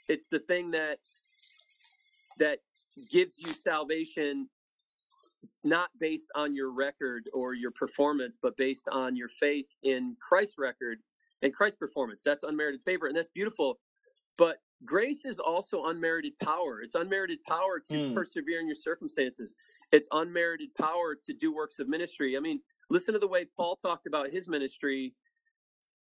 it's 0.08 0.30
the 0.30 0.40
thing 0.40 0.72
that 0.72 1.00
that 2.38 2.60
gives 3.12 3.42
you 3.46 3.54
salvation 3.54 4.50
not 5.64 5.90
based 6.00 6.32
on 6.36 6.56
your 6.56 6.72
record 6.72 7.30
or 7.34 7.54
your 7.54 7.72
performance, 7.72 8.38
but 8.42 8.56
based 8.56 8.88
on 8.92 9.16
your 9.16 9.30
faith 9.30 9.76
in 9.84 10.16
Christ's 10.22 10.56
record 10.58 11.00
and 11.42 11.54
Christ's 11.54 11.78
performance. 11.78 12.22
That's 12.24 12.44
unmerited 12.44 12.82
favor, 12.84 13.08
and 13.08 13.16
that's 13.16 13.30
beautiful. 13.30 13.80
But 14.38 14.58
grace 14.84 15.26
is 15.26 15.40
also 15.40 15.86
unmerited 15.86 16.34
power. 16.44 16.82
It's 16.82 16.96
unmerited 16.96 17.40
power 17.48 17.80
to 17.88 17.94
mm. 17.94 18.14
persevere 18.14 18.60
in 18.60 18.68
your 18.68 18.76
circumstances. 18.76 19.56
It's 19.92 20.08
unmerited 20.12 20.74
power 20.76 21.16
to 21.26 21.34
do 21.34 21.54
works 21.54 21.80
of 21.80 21.88
ministry. 21.88 22.36
I 22.36 22.40
mean, 22.40 22.60
listen 22.90 23.14
to 23.14 23.20
the 23.20 23.28
way 23.28 23.46
Paul 23.56 23.76
talked 23.76 24.08
about 24.08 24.32
his 24.32 24.48
ministry. 24.48 25.14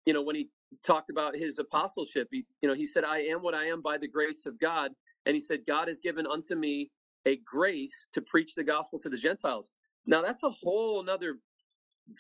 You 0.07 0.13
know, 0.13 0.23
when 0.23 0.37
he 0.37 0.49
talked 0.83 1.11
about 1.11 1.37
his 1.37 1.59
apostleship, 1.59 2.29
he, 2.31 2.45
you 2.61 2.69
know, 2.69 2.75
he 2.75 2.87
said, 2.87 3.05
"I 3.05 3.21
am 3.21 3.43
what 3.43 3.55
I 3.55 3.67
am 3.67 3.81
by 3.81 3.99
the 3.99 4.09
grace 4.09 4.47
of 4.47 4.59
God." 4.59 4.91
And 5.27 5.35
he 5.35 5.41
said, 5.41 5.67
God 5.67 5.89
has 5.89 5.99
given 5.99 6.27
unto 6.27 6.55
me 6.55 6.91
a 7.27 7.37
grace 7.45 8.09
to 8.13 8.21
preach 8.21 8.55
the 8.55 8.65
gospel 8.65 8.99
to 9.01 9.09
the 9.09 9.17
Gentiles. 9.17 9.71
Now, 10.07 10.21
that's 10.21 10.43
a 10.43 10.51
whole 10.51 11.01
another 11.01 11.39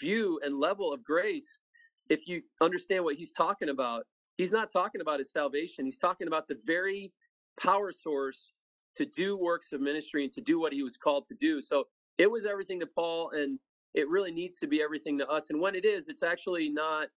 view 0.00 0.40
and 0.42 0.58
level 0.58 0.92
of 0.92 1.04
grace. 1.04 1.58
If 2.08 2.26
you 2.26 2.42
understand 2.60 3.04
what 3.04 3.16
he's 3.16 3.32
talking 3.32 3.68
about, 3.68 4.06
he's 4.36 4.52
not 4.52 4.70
talking 4.70 5.00
about 5.00 5.18
his 5.18 5.32
salvation. 5.32 5.84
He's 5.84 5.98
talking 5.98 6.26
about 6.26 6.48
the 6.48 6.58
very 6.64 7.12
power 7.60 7.92
source 7.92 8.52
to 8.96 9.06
do 9.06 9.36
works 9.36 9.72
of 9.72 9.80
ministry 9.80 10.24
and 10.24 10.32
to 10.32 10.40
do 10.40 10.60
what 10.60 10.72
he 10.72 10.82
was 10.82 10.96
called 10.96 11.26
to 11.26 11.34
do. 11.34 11.60
So 11.60 11.84
it 12.18 12.30
was 12.30 12.46
everything 12.46 12.80
to 12.80 12.86
Paul, 12.86 13.30
and 13.30 13.58
it 13.94 14.08
really 14.08 14.32
needs 14.32 14.58
to 14.58 14.66
be 14.66 14.82
everything 14.82 15.18
to 15.18 15.28
us. 15.28 15.50
And 15.50 15.60
when 15.60 15.74
it 15.74 15.84
is, 15.84 16.08
it's 16.08 16.22
actually 16.22 16.68
not 16.68 17.08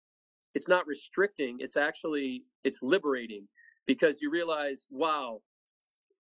it's 0.54 0.68
not 0.68 0.86
restricting 0.86 1.58
it's 1.60 1.76
actually 1.76 2.44
it's 2.64 2.82
liberating 2.82 3.46
because 3.86 4.22
you 4.22 4.30
realize 4.30 4.86
wow 4.90 5.40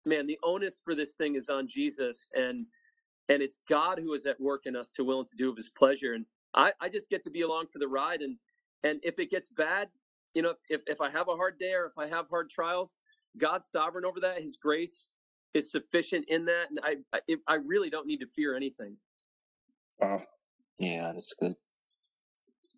man, 0.06 0.28
the 0.28 0.40
onus 0.44 0.82
for 0.84 0.96
this 0.96 1.14
thing 1.14 1.36
is 1.36 1.50
on 1.50 1.68
Jesus 1.68 2.30
and 2.36 2.66
and 3.30 3.42
it's 3.42 3.60
God 3.68 4.00
who 4.00 4.14
is 4.14 4.28
at 4.28 4.40
work 4.40 4.64
in 4.66 4.76
us 4.76 4.92
to 4.94 5.04
will 5.04 5.20
and 5.20 5.28
to 5.30 5.36
do 5.36 5.50
of 5.50 5.58
his 5.58 5.70
pleasure. 5.70 6.14
And 6.14 6.28
I, 6.54 6.74
I 6.80 6.90
just 6.90 7.10
get 7.10 7.24
to 7.24 7.32
be 7.32 7.42
along 7.42 7.68
for 7.74 7.80
the 7.80 7.88
ride 7.88 8.22
and 8.22 8.38
and 8.84 9.00
if 9.04 9.18
it 9.18 9.32
gets 9.32 9.48
bad, 9.48 9.90
you 10.36 10.42
know, 10.42 10.54
if, 10.70 10.82
if 10.86 11.02
I 11.02 11.10
have 11.10 11.30
a 11.30 11.36
hard 11.36 11.58
day 11.58 11.74
or 11.74 11.86
if 11.86 11.98
I 11.98 12.08
have 12.08 12.28
hard 12.30 12.50
trials, 12.50 12.98
God's 13.38 13.66
sovereign 13.66 14.06
over 14.06 14.20
that. 14.20 14.42
His 14.42 14.58
grace 14.62 15.08
is 15.54 15.72
sufficient 15.72 16.26
in 16.28 16.46
that, 16.46 16.70
and 16.70 16.80
I 16.84 16.98
I, 17.14 17.36
I 17.48 17.56
really 17.56 17.90
don't 17.90 18.06
need 18.06 18.20
to 18.20 18.28
fear 18.28 18.56
anything. 18.56 18.98
Wow. 20.00 20.22
Yeah, 20.78 21.14
that's 21.14 21.34
good. 21.34 21.56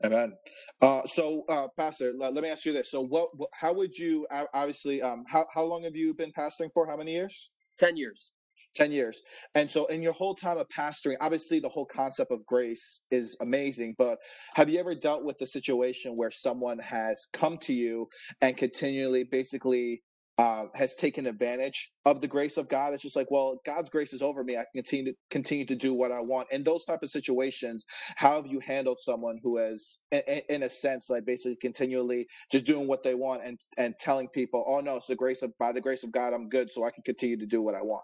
Amen. 0.04 0.34
Uh, 0.80 1.02
so, 1.08 1.44
uh, 1.50 1.68
Pastor, 1.76 2.14
let, 2.16 2.34
let, 2.34 2.44
me 2.44 2.50
ask 2.50 2.66
you 2.66 2.74
this: 2.74 2.92
So, 2.92 3.02
what, 3.02 3.30
how 3.54 3.74
would 3.74 3.98
you 3.98 4.28
obviously? 4.54 5.02
Um, 5.02 5.26
how 5.28 5.46
how 5.54 5.64
long 5.64 5.84
have 5.84 5.96
you 5.96 6.14
been 6.14 6.32
pastoring 6.32 6.72
for? 6.72 6.86
How 6.86 6.96
many 6.96 7.14
years? 7.14 7.50
Ten 7.80 7.98
years. 7.98 8.32
10 8.78 8.92
years. 8.92 9.22
And 9.56 9.70
so, 9.70 9.86
in 9.88 10.02
your 10.02 10.14
whole 10.14 10.36
time 10.36 10.58
of 10.58 10.68
pastoring, 10.70 11.16
obviously 11.20 11.60
the 11.60 11.70
whole 11.70 11.86
concept 11.86 12.32
of 12.32 12.46
grace 12.46 13.04
is 13.12 13.38
amazing. 13.42 13.96
But 13.98 14.20
have 14.56 14.70
you 14.70 14.80
ever 14.80 14.96
dealt 14.96 15.26
with 15.26 15.38
the 15.38 15.48
situation 15.48 16.16
where 16.16 16.32
someone 16.32 16.80
has 16.80 17.28
come 17.34 17.58
to 17.60 17.74
you 17.74 18.08
and 18.42 18.56
continually 18.56 19.24
basically 19.24 20.04
uh, 20.38 20.66
has 20.76 20.96
taken 20.96 21.26
advantage 21.26 21.92
of 22.06 22.22
the 22.22 22.28
grace 22.28 22.58
of 22.58 22.70
God. 22.70 22.94
It's 22.94 23.02
just 23.02 23.16
like, 23.16 23.32
well, 23.32 23.60
God's 23.66 23.90
grace 23.90 24.14
is 24.14 24.22
over 24.22 24.44
me. 24.44 24.54
I 24.54 24.60
can 24.60 24.84
continue 24.84 25.12
to 25.12 25.18
continue 25.32 25.66
to 25.66 25.76
do 25.76 25.94
what 25.94 26.12
I 26.12 26.20
want. 26.20 26.48
In 26.52 26.64
those 26.64 26.86
type 26.86 27.02
of 27.02 27.10
situations, 27.10 27.86
how 28.16 28.36
have 28.36 28.46
you 28.46 28.60
handled 28.60 29.00
someone 29.00 29.40
who 29.42 29.58
has, 29.58 30.00
in, 30.12 30.22
in, 30.50 30.64
a 30.64 30.70
sense, 30.70 31.10
like 31.10 31.26
basically 31.26 31.58
continually 31.60 32.28
just 32.52 32.66
doing 32.66 32.88
what 32.88 33.04
they 33.04 33.16
want 33.16 33.44
and 33.44 33.60
and 33.78 33.96
telling 34.00 34.28
people, 34.28 34.64
oh 34.68 34.80
no, 34.80 34.98
it's 34.98 35.08
the 35.08 35.16
grace 35.16 35.42
of 35.42 35.58
by 35.58 35.72
the 35.72 35.82
grace 35.82 36.04
of 36.04 36.12
God, 36.12 36.34
I'm 36.34 36.50
good, 36.50 36.72
so 36.72 36.84
I 36.84 36.92
can 36.92 37.04
continue 37.04 37.38
to 37.38 37.48
do 37.48 37.64
what 37.64 37.74
I 37.74 37.82
want. 37.82 38.04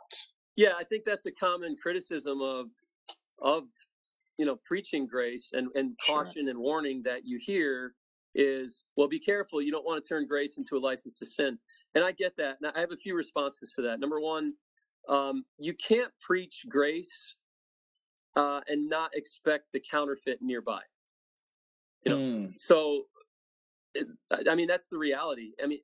Yeah, 0.56 0.74
I 0.78 0.84
think 0.84 1.04
that's 1.06 1.26
a 1.26 1.32
common 1.32 1.76
criticism 1.82 2.42
of 2.42 2.68
of 3.42 3.64
you 4.38 4.46
know 4.46 4.58
preaching 4.66 5.08
grace 5.08 5.50
and 5.54 5.70
and 5.76 5.96
caution 6.06 6.44
sure. 6.44 6.50
and 6.50 6.60
warning 6.60 7.02
that 7.04 7.26
you 7.26 7.40
hear 7.42 7.94
is 8.36 8.84
well 8.96 9.08
be 9.08 9.20
careful 9.20 9.62
you 9.62 9.72
don't 9.72 9.86
want 9.86 10.02
to 10.02 10.08
turn 10.08 10.26
grace 10.28 10.58
into 10.58 10.76
a 10.76 10.80
license 10.80 11.20
to 11.20 11.26
sin 11.26 11.58
and 11.96 12.04
I 12.04 12.12
get 12.12 12.36
that. 12.38 12.58
And 12.62 12.72
I 12.76 12.80
have 12.80 12.92
a 12.92 12.98
few 12.98 13.16
responses 13.16 13.74
to 13.74 13.82
that. 13.84 14.00
Number 14.00 14.20
one, 14.20 14.54
um, 15.10 15.46
you 15.58 15.74
can't 15.74 16.12
preach 16.20 16.66
grace 16.68 17.36
uh, 18.36 18.62
and 18.68 18.90
not 18.90 19.12
expect 19.14 19.68
the 19.74 19.80
counterfeit 19.80 20.40
nearby. 20.42 20.80
You 22.06 22.12
know, 22.12 22.18
mm. 22.18 22.52
so 22.56 23.04
I 24.50 24.56
mean 24.56 24.68
that's 24.68 24.88
the 24.90 24.98
reality. 24.98 25.52
I 25.64 25.68
mean, 25.68 25.80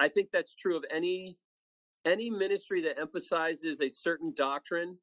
I 0.00 0.08
think 0.08 0.28
that's 0.32 0.54
true 0.54 0.76
of 0.76 0.84
any 0.94 1.38
any 2.06 2.30
ministry 2.30 2.80
that 2.82 2.98
emphasizes 2.98 3.80
a 3.80 3.88
certain 3.88 4.32
doctrine 4.34 4.96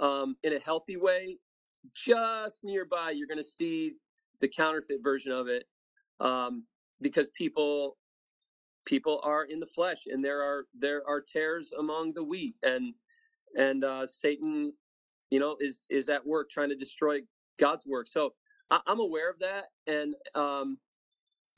um, 0.00 0.36
in 0.42 0.54
a 0.54 0.58
healthy 0.58 0.96
way. 0.96 1.38
Just 1.94 2.64
nearby, 2.64 3.10
you're 3.10 3.28
going 3.28 3.36
to 3.38 3.44
see 3.44 3.94
the 4.40 4.48
counterfeit 4.48 5.02
version 5.02 5.32
of 5.32 5.48
it 5.48 5.64
um, 6.20 6.64
because 7.00 7.28
people 7.30 7.96
people 8.84 9.20
are 9.24 9.44
in 9.44 9.58
the 9.58 9.66
flesh 9.66 10.02
and 10.06 10.24
there 10.24 10.40
are 10.40 10.66
there 10.78 11.02
are 11.08 11.20
tares 11.20 11.72
among 11.78 12.12
the 12.14 12.22
wheat 12.22 12.54
and 12.62 12.94
and 13.56 13.84
uh, 13.84 14.06
satan 14.06 14.72
you 15.30 15.40
know 15.40 15.56
is 15.60 15.86
is 15.90 16.08
at 16.08 16.24
work 16.24 16.48
trying 16.50 16.68
to 16.68 16.76
destroy 16.76 17.18
god's 17.58 17.84
work 17.84 18.06
so 18.06 18.30
I, 18.70 18.80
am 18.86 19.00
aware 19.00 19.28
of 19.30 19.38
that 19.40 19.64
and 19.86 20.14
um 20.34 20.78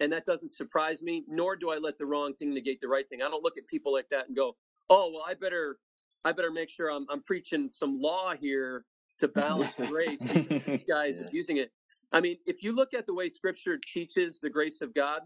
and 0.00 0.12
that 0.12 0.24
doesn't 0.24 0.52
surprise 0.52 1.02
me 1.02 1.24
nor 1.28 1.54
do 1.54 1.70
i 1.70 1.76
let 1.76 1.98
the 1.98 2.06
wrong 2.06 2.34
thing 2.34 2.54
negate 2.54 2.80
the 2.80 2.88
right 2.88 3.08
thing 3.08 3.20
i 3.22 3.28
don't 3.28 3.44
look 3.44 3.58
at 3.58 3.66
people 3.66 3.92
like 3.92 4.08
that 4.10 4.28
and 4.28 4.36
go 4.36 4.56
oh 4.90 5.10
well 5.12 5.24
i 5.26 5.34
better 5.34 5.78
i 6.24 6.32
better 6.32 6.50
make 6.50 6.70
sure 6.70 6.90
i'm, 6.90 7.06
I'm 7.10 7.22
preaching 7.22 7.68
some 7.68 8.00
law 8.00 8.34
here 8.34 8.84
to 9.18 9.28
balance 9.28 9.72
the 9.76 9.86
grace 9.86 10.20
this 10.20 10.84
guy's 10.88 11.18
yeah. 11.18 11.26
abusing 11.26 11.56
it 11.58 11.70
i 12.12 12.20
mean 12.20 12.36
if 12.46 12.62
you 12.62 12.74
look 12.74 12.94
at 12.94 13.06
the 13.06 13.14
way 13.14 13.28
scripture 13.28 13.78
teaches 13.92 14.40
the 14.40 14.50
grace 14.50 14.80
of 14.80 14.94
god 14.94 15.22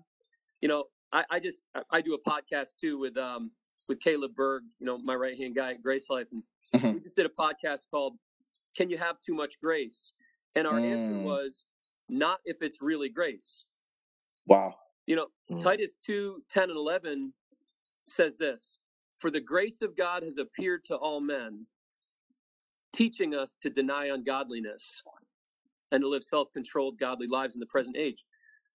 you 0.61 0.69
know 0.69 0.85
I, 1.13 1.25
I 1.31 1.41
just 1.41 1.63
I 1.91 2.01
do 2.01 2.15
a 2.15 2.31
podcast 2.31 2.77
too 2.81 2.99
with 2.99 3.17
um 3.17 3.51
with 3.89 4.01
Caleb 4.01 4.35
Berg, 4.35 4.63
you 4.79 4.87
know, 4.87 4.99
my 4.99 5.15
right 5.15 5.37
hand 5.37 5.55
guy 5.55 5.73
at 5.73 5.83
Grace 5.83 6.09
Life, 6.09 6.29
and 6.33 6.43
mm-hmm. 6.75 6.95
we 6.95 7.01
just 7.01 7.17
did 7.17 7.27
a 7.27 7.29
podcast 7.29 7.81
called 7.91 8.15
"Can 8.77 8.91
You 8.91 8.99
Have 8.99 9.17
Too 9.19 9.35
Much 9.35 9.61
Grace?" 9.61 10.13
And 10.55 10.67
our 10.67 10.75
mm. 10.75 10.93
answer 10.93 11.19
was 11.19 11.65
not 12.09 12.41
if 12.45 12.63
it's 12.63 12.83
really 12.83 13.09
grace. 13.09 13.65
Wow. 14.47 14.75
You 15.07 15.17
know, 15.17 15.27
mm. 15.51 15.63
Titus 15.63 15.97
2, 16.05 16.43
10 16.51 16.65
and 16.65 16.77
11 16.77 17.33
says 18.07 18.37
this 18.37 18.79
For 19.23 19.31
the 19.31 19.41
grace 19.41 19.83
of 19.83 19.97
God 19.97 20.25
has 20.25 20.37
appeared 20.37 20.85
to 20.87 20.97
all 20.97 21.21
men, 21.21 21.67
teaching 22.93 23.37
us 23.37 23.57
to 23.63 23.71
deny 23.71 24.07
ungodliness 24.07 25.05
and 25.93 26.03
to 26.03 26.09
live 26.09 26.25
self 26.25 26.53
controlled, 26.53 26.99
godly 26.99 27.29
lives 27.29 27.55
in 27.55 27.61
the 27.61 27.67
present 27.67 27.97
age. 27.97 28.25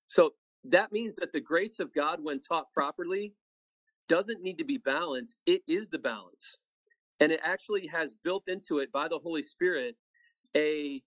So 0.08 0.36
that 0.64 0.94
means 0.94 1.16
that 1.16 1.34
the 1.34 1.42
grace 1.42 1.82
of 1.82 1.94
God, 1.94 2.20
when 2.24 2.40
taught 2.40 2.72
properly, 2.72 3.34
doesn't 4.08 4.42
need 4.42 4.58
to 4.60 4.64
be 4.64 4.78
balanced. 4.78 5.38
It 5.46 5.64
is 5.68 5.90
the 5.90 5.98
balance. 5.98 6.58
And 7.20 7.34
it 7.34 7.42
actually 7.44 7.88
has 7.88 8.16
built 8.24 8.48
into 8.48 8.78
it 8.78 8.90
by 8.90 9.10
the 9.10 9.20
Holy 9.20 9.44
Spirit 9.44 9.98
a, 10.56 11.04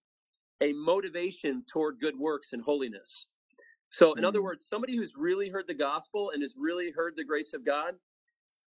a 0.61 0.75
motivation 0.75 1.65
toward 1.67 1.99
good 1.99 2.19
works 2.19 2.53
and 2.53 2.61
holiness. 2.61 3.27
So, 3.89 4.13
in 4.13 4.23
mm. 4.23 4.27
other 4.27 4.43
words, 4.43 4.67
somebody 4.69 4.99
who's 4.99 5.15
really 5.17 5.49
heard 5.49 5.67
the 5.67 5.73
gospel 5.73 6.31
and 6.35 6.43
has 6.43 6.57
really 6.59 6.91
heard 6.91 7.15
the 7.17 7.25
grace 7.25 7.55
of 7.55 7.65
God 7.65 7.95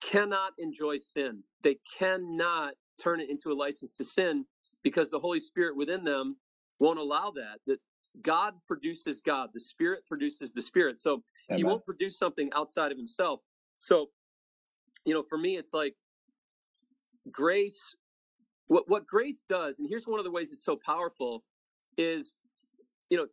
cannot 0.04 0.52
enjoy 0.58 0.96
sin. 0.96 1.44
They 1.62 1.76
cannot 1.98 2.74
turn 3.02 3.20
it 3.20 3.30
into 3.30 3.50
a 3.50 3.54
license 3.54 3.96
to 3.96 4.04
sin 4.04 4.46
because 4.82 5.10
the 5.10 5.20
Holy 5.20 5.40
Spirit 5.40 5.76
within 5.76 6.04
them 6.04 6.36
won't 6.78 6.98
allow 6.98 7.30
that. 7.32 7.60
That 7.66 7.78
God 8.22 8.54
produces 8.66 9.20
God. 9.24 9.50
The 9.54 9.60
Spirit 9.60 10.00
produces 10.06 10.52
the 10.52 10.62
Spirit. 10.62 11.00
So 11.00 11.22
Amen. 11.50 11.58
he 11.58 11.64
won't 11.64 11.84
produce 11.84 12.18
something 12.18 12.50
outside 12.54 12.92
of 12.92 12.98
himself. 12.98 13.40
So, 13.78 14.06
you 15.04 15.14
know, 15.14 15.22
for 15.28 15.38
me, 15.38 15.56
it's 15.56 15.72
like 15.72 15.94
grace 17.30 17.94
what 18.66 18.88
what 18.88 19.06
grace 19.06 19.42
does 19.48 19.78
and 19.78 19.88
here's 19.88 20.06
one 20.06 20.18
of 20.18 20.24
the 20.24 20.30
ways 20.30 20.50
it's 20.50 20.64
so 20.64 20.78
powerful 20.84 21.44
is 21.96 22.34
you 23.10 23.16
know 23.16 23.26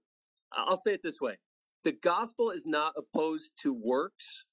i'll 0.53 0.77
say 0.77 0.93
it 0.93 1.01
this 1.03 1.19
way 1.19 1.38
the 1.83 1.91
gospel 1.91 2.51
is 2.51 2.65
not 2.65 2.93
opposed 2.97 3.51
to 3.61 3.73
works 3.73 4.45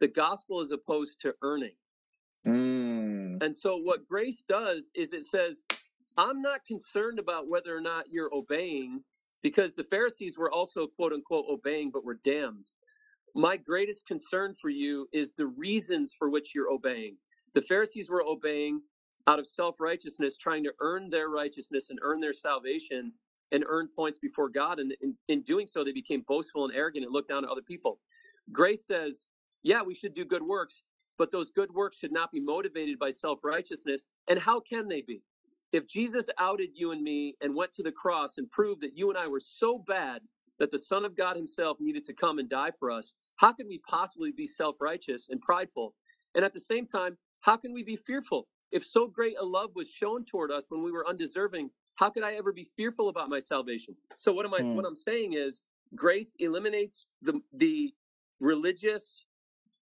the 0.00 0.08
gospel 0.08 0.60
is 0.60 0.70
opposed 0.72 1.20
to 1.22 1.34
earning. 1.42 1.74
Mm. 2.46 3.42
and 3.42 3.54
so 3.54 3.76
what 3.76 4.08
grace 4.08 4.44
does 4.48 4.90
is 4.94 5.12
it 5.12 5.24
says 5.24 5.64
i'm 6.16 6.40
not 6.40 6.64
concerned 6.64 7.18
about 7.18 7.48
whether 7.48 7.76
or 7.76 7.80
not 7.80 8.04
you're 8.12 8.32
obeying 8.32 9.02
because 9.42 9.74
the 9.74 9.84
pharisees 9.84 10.36
were 10.36 10.50
also 10.50 10.86
quote 10.86 11.12
unquote 11.12 11.46
obeying 11.48 11.90
but 11.90 12.04
were 12.04 12.20
damned. 12.24 12.66
My 13.34 13.56
greatest 13.56 14.06
concern 14.06 14.54
for 14.60 14.68
you 14.68 15.08
is 15.12 15.34
the 15.34 15.46
reasons 15.46 16.12
for 16.18 16.30
which 16.30 16.54
you're 16.54 16.70
obeying. 16.70 17.16
The 17.54 17.62
pharisees 17.62 18.08
were 18.08 18.22
obeying 18.22 18.82
out 19.26 19.38
of 19.38 19.46
self-righteousness 19.46 20.36
trying 20.36 20.64
to 20.64 20.72
earn 20.80 21.10
their 21.10 21.28
righteousness 21.28 21.90
and 21.90 21.98
earn 22.02 22.20
their 22.20 22.32
salvation 22.32 23.12
and 23.52 23.64
earn 23.68 23.88
points 23.94 24.18
before 24.18 24.48
god 24.48 24.78
and 24.78 24.92
in, 25.00 25.14
in 25.28 25.42
doing 25.42 25.66
so 25.66 25.84
they 25.84 25.92
became 25.92 26.24
boastful 26.26 26.64
and 26.64 26.74
arrogant 26.74 27.04
and 27.04 27.12
looked 27.12 27.28
down 27.28 27.44
at 27.44 27.50
other 27.50 27.62
people. 27.62 28.00
Grace 28.52 28.86
says 28.86 29.28
yeah 29.62 29.82
we 29.82 29.94
should 29.94 30.14
do 30.14 30.24
good 30.24 30.42
works 30.42 30.82
but 31.18 31.32
those 31.32 31.50
good 31.50 31.72
works 31.72 31.98
should 31.98 32.12
not 32.12 32.32
be 32.32 32.40
motivated 32.40 32.98
by 32.98 33.10
self-righteousness 33.10 34.08
and 34.28 34.38
how 34.38 34.60
can 34.60 34.88
they 34.88 35.02
be? 35.02 35.22
If 35.72 35.88
jesus 35.88 36.26
outed 36.38 36.70
you 36.74 36.92
and 36.92 37.02
me 37.02 37.36
and 37.42 37.54
went 37.54 37.72
to 37.74 37.82
the 37.82 37.92
cross 37.92 38.38
and 38.38 38.50
proved 38.50 38.82
that 38.82 38.96
you 38.96 39.10
and 39.10 39.18
i 39.18 39.26
were 39.28 39.40
so 39.40 39.78
bad 39.86 40.22
that 40.58 40.72
the 40.72 40.78
son 40.78 41.04
of 41.04 41.16
god 41.16 41.36
himself 41.36 41.78
needed 41.80 42.04
to 42.06 42.14
come 42.14 42.38
and 42.38 42.48
die 42.48 42.72
for 42.78 42.90
us 42.90 43.14
how 43.36 43.52
can 43.52 43.68
we 43.68 43.78
possibly 43.88 44.32
be 44.32 44.46
self-righteous 44.48 45.28
and 45.30 45.40
prideful? 45.40 45.94
And 46.34 46.44
at 46.44 46.52
the 46.54 46.60
same 46.60 46.86
time 46.86 47.18
how 47.40 47.56
can 47.56 47.72
we 47.72 47.82
be 47.84 47.96
fearful? 47.96 48.48
If 48.72 48.86
so 48.86 49.06
great 49.08 49.36
a 49.40 49.44
love 49.44 49.70
was 49.76 49.88
shown 49.88 50.24
toward 50.24 50.50
us 50.50 50.66
when 50.70 50.82
we 50.82 50.92
were 50.92 51.08
undeserving 51.08 51.70
how 51.96 52.10
could 52.10 52.22
i 52.24 52.34
ever 52.34 52.52
be 52.52 52.66
fearful 52.76 53.08
about 53.08 53.28
my 53.30 53.40
salvation? 53.40 53.96
So 54.18 54.32
what 54.32 54.46
am 54.46 54.54
i 54.54 54.62
Hmm. 54.62 54.76
what 54.76 54.86
i'm 54.86 54.96
saying 54.96 55.34
is 55.34 55.62
grace 55.94 56.34
eliminates 56.38 57.06
the 57.22 57.40
the 57.54 57.92
religious 58.40 59.26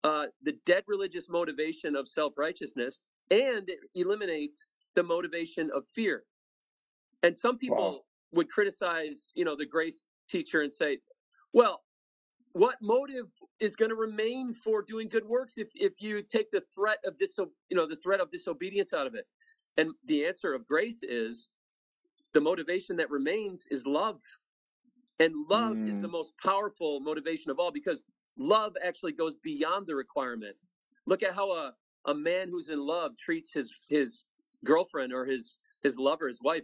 uh 0.03 0.25
the 0.43 0.53
dead 0.65 0.83
religious 0.87 1.29
motivation 1.29 1.95
of 1.95 2.07
self-righteousness 2.07 2.99
and 3.29 3.69
it 3.69 3.79
eliminates 3.95 4.65
the 4.95 5.03
motivation 5.03 5.69
of 5.75 5.83
fear 5.93 6.23
and 7.23 7.35
some 7.35 7.57
people 7.57 7.75
Wow. 7.91 8.01
would 8.33 8.49
criticize 8.49 9.29
you 9.35 9.45
know 9.45 9.55
the 9.55 9.65
grace 9.65 9.99
teacher 10.29 10.61
and 10.61 10.71
say 10.73 10.99
well 11.53 11.83
what 12.53 12.75
motive 12.81 13.27
is 13.59 13.75
going 13.75 13.89
to 13.89 13.95
remain 13.95 14.53
for 14.53 14.81
doing 14.81 15.07
good 15.07 15.25
works 15.25 15.53
if, 15.57 15.69
if 15.75 15.93
you 16.01 16.21
take 16.21 16.51
the 16.51 16.63
threat 16.73 16.97
of 17.05 17.15
diso- 17.17 17.51
you 17.69 17.77
know 17.77 17.87
the 17.87 17.95
threat 17.95 18.19
of 18.21 18.29
disobedience 18.31 18.93
out 18.93 19.07
of 19.07 19.15
it 19.15 19.25
and 19.77 19.91
the 20.07 20.25
answer 20.25 20.53
of 20.53 20.65
grace 20.65 20.99
is 21.03 21.49
the 22.33 22.41
motivation 22.41 22.95
that 22.97 23.09
remains 23.09 23.65
is 23.71 23.85
love 23.85 24.21
and 25.19 25.33
love 25.49 25.77
is 25.85 25.99
the 25.99 26.07
Mm. 26.07 26.11
most 26.11 26.33
powerful 26.43 26.99
motivation 26.99 27.51
of 27.51 27.59
all 27.59 27.71
because 27.71 28.03
love 28.37 28.73
actually 28.83 29.11
goes 29.13 29.37
beyond 29.37 29.87
the 29.87 29.95
requirement. 29.95 30.55
Look 31.05 31.23
at 31.23 31.33
how 31.35 31.51
a, 31.51 31.73
a 32.05 32.13
man 32.13 32.49
who's 32.49 32.69
in 32.69 32.79
love 32.79 33.17
treats 33.17 33.53
his 33.53 33.71
his 33.89 34.23
girlfriend 34.63 35.13
or 35.13 35.25
his 35.25 35.57
his 35.83 35.97
lover 35.97 36.27
his 36.27 36.39
wife. 36.41 36.63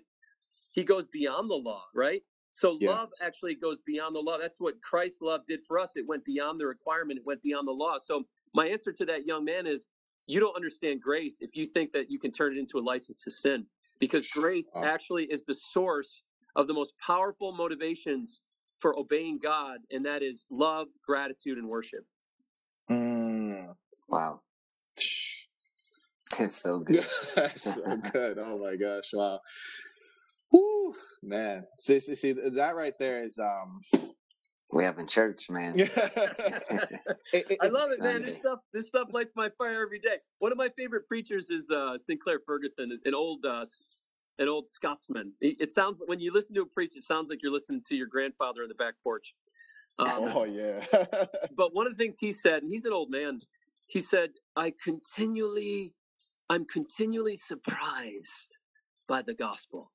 He 0.73 0.83
goes 0.83 1.07
beyond 1.07 1.49
the 1.49 1.55
law 1.55 1.83
right? 1.95 2.23
So 2.51 2.77
Yeah. 2.79 2.91
love 2.91 3.09
actually 3.21 3.55
goes 3.55 3.81
beyond 3.81 4.15
the 4.15 4.19
law. 4.19 4.37
That's 4.37 4.59
what 4.59 4.81
christ's 4.81 5.21
love 5.21 5.45
did 5.45 5.61
for 5.63 5.79
us. 5.79 5.95
It 5.95 6.07
went 6.07 6.25
beyond 6.25 6.59
the 6.59 6.67
requirement. 6.67 7.19
It 7.19 7.25
went 7.25 7.41
beyond 7.43 7.67
the 7.67 7.71
law. 7.73 7.97
So 7.97 8.25
my 8.53 8.67
answer 8.67 8.91
to 8.93 9.05
that 9.05 9.25
young 9.25 9.45
man 9.45 9.67
is 9.67 9.87
you 10.27 10.39
don't 10.39 10.55
understand 10.55 11.01
grace 11.01 11.37
if 11.41 11.55
you 11.55 11.65
think 11.65 11.91
that 11.93 12.09
you 12.11 12.19
can 12.19 12.31
turn 12.31 12.55
it 12.55 12.59
into 12.59 12.77
a 12.77 12.81
license 12.81 13.23
to 13.23 13.31
sin. 13.31 13.65
Because 13.99 14.27
grace 14.29 14.71
Wow. 14.75 14.83
actually 14.85 15.25
is 15.25 15.45
the 15.45 15.55
source 15.55 16.23
of 16.55 16.67
the 16.67 16.73
most 16.73 16.93
powerful 16.99 17.51
motivations 17.51 18.41
for 18.79 18.97
obeying 18.97 19.39
god 19.41 19.79
and 19.91 20.05
that 20.05 20.21
is 20.23 20.45
love 20.49 20.87
gratitude 21.05 21.57
and 21.57 21.67
worship 21.67 22.05
Mm. 22.89 23.75
Wow. 24.07 24.39
It's 26.39 26.55
so 26.55 26.79
good. 26.87 27.03
So 27.57 27.81
good. 28.13 28.37
Oh 28.39 28.57
my 28.57 28.75
gosh! 28.77 29.11
Wow. 29.11 29.41
Woo, 30.51 30.93
man. 31.21 31.65
See, 31.77 31.99
see, 31.99 32.15
see, 32.15 32.31
that 32.31 32.75
right 32.77 32.93
there 32.97 33.17
is 33.23 33.39
um. 33.39 33.81
We 34.71 34.83
have 34.85 34.99
in 34.99 35.07
church, 35.07 35.49
man. 35.49 35.73
it- 35.77 37.57
I 37.61 37.67
love 37.67 37.89
it, 37.89 37.93
it's- 37.93 37.99
man. 37.99 38.21
This 38.21 38.37
stuff, 38.37 38.59
this 38.73 38.87
stuff 38.87 39.07
lights 39.11 39.31
my 39.35 39.49
fire 39.57 39.81
every 39.81 39.99
day. 39.99 40.15
One 40.39 40.51
of 40.53 40.57
my 40.57 40.69
favorite 40.77 41.05
preachers 41.07 41.49
is 41.49 41.69
uh, 41.71 41.97
Sinclair 41.97 42.39
Ferguson, 42.45 42.97
an 43.05 43.13
old, 43.13 43.45
uh, 43.45 43.65
an 44.39 44.47
old 44.47 44.67
Scotsman. 44.67 45.33
It, 45.41 45.57
it 45.59 45.71
sounds 45.71 46.01
when 46.05 46.19
you 46.19 46.31
listen 46.33 46.55
to 46.55 46.61
him 46.61 46.69
preach, 46.73 46.95
it 46.95 47.03
sounds 47.03 47.29
like 47.29 47.39
you're 47.41 47.51
listening 47.51 47.81
to 47.89 47.95
your 47.95 48.07
grandfather 48.07 48.61
on 48.63 48.69
the 48.69 48.75
back 48.75 48.95
porch. 49.03 49.33
Um, 49.99 50.09
Oh 50.09 50.43
yeah. 50.45 50.85
but 51.55 51.73
one 51.73 51.87
of 51.87 51.93
the 51.93 51.97
things 51.97 52.17
he 52.19 52.31
said, 52.31 52.61
and 52.61 52.71
he's 52.71 52.85
an 52.85 52.93
old 52.93 53.09
man, 53.09 53.39
he 53.87 53.99
said, 53.99 54.31
"I 54.55 54.73
continually, 54.83 55.95
I'm 56.49 56.65
continually 56.65 57.37
surprised 57.37 58.55
by 59.07 59.21
the 59.21 59.33
gospel." 59.33 59.91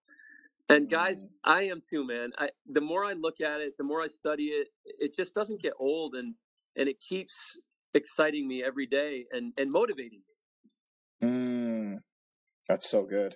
And 0.68 0.88
guys, 0.88 1.26
I 1.44 1.64
am 1.64 1.82
too, 1.88 2.06
man. 2.06 2.30
I, 2.38 2.48
the 2.66 2.80
more 2.80 3.04
I 3.04 3.12
look 3.12 3.40
at 3.40 3.60
it, 3.60 3.76
the 3.76 3.84
more 3.84 4.00
I 4.00 4.06
study 4.06 4.44
it, 4.44 4.68
it 4.84 5.14
just 5.14 5.34
doesn't 5.34 5.60
get 5.60 5.74
old, 5.78 6.14
and 6.14 6.34
and 6.76 6.88
it 6.88 6.96
keeps 6.98 7.58
exciting 7.94 8.48
me 8.48 8.64
every 8.64 8.86
day 8.86 9.26
and 9.32 9.52
and 9.58 9.70
motivating 9.70 10.20
me. 10.20 11.28
Mm, 11.28 11.61
that's 12.68 12.88
so 12.90 13.04
good. 13.04 13.34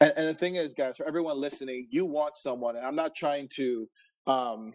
And, 0.00 0.12
and 0.16 0.28
the 0.28 0.34
thing 0.34 0.56
is, 0.56 0.74
guys, 0.74 0.96
for 0.96 1.06
everyone 1.06 1.40
listening, 1.40 1.86
you 1.90 2.06
want 2.06 2.36
someone, 2.36 2.76
and 2.76 2.86
I'm 2.86 2.96
not 2.96 3.14
trying 3.14 3.48
to 3.56 3.88
um, 4.26 4.74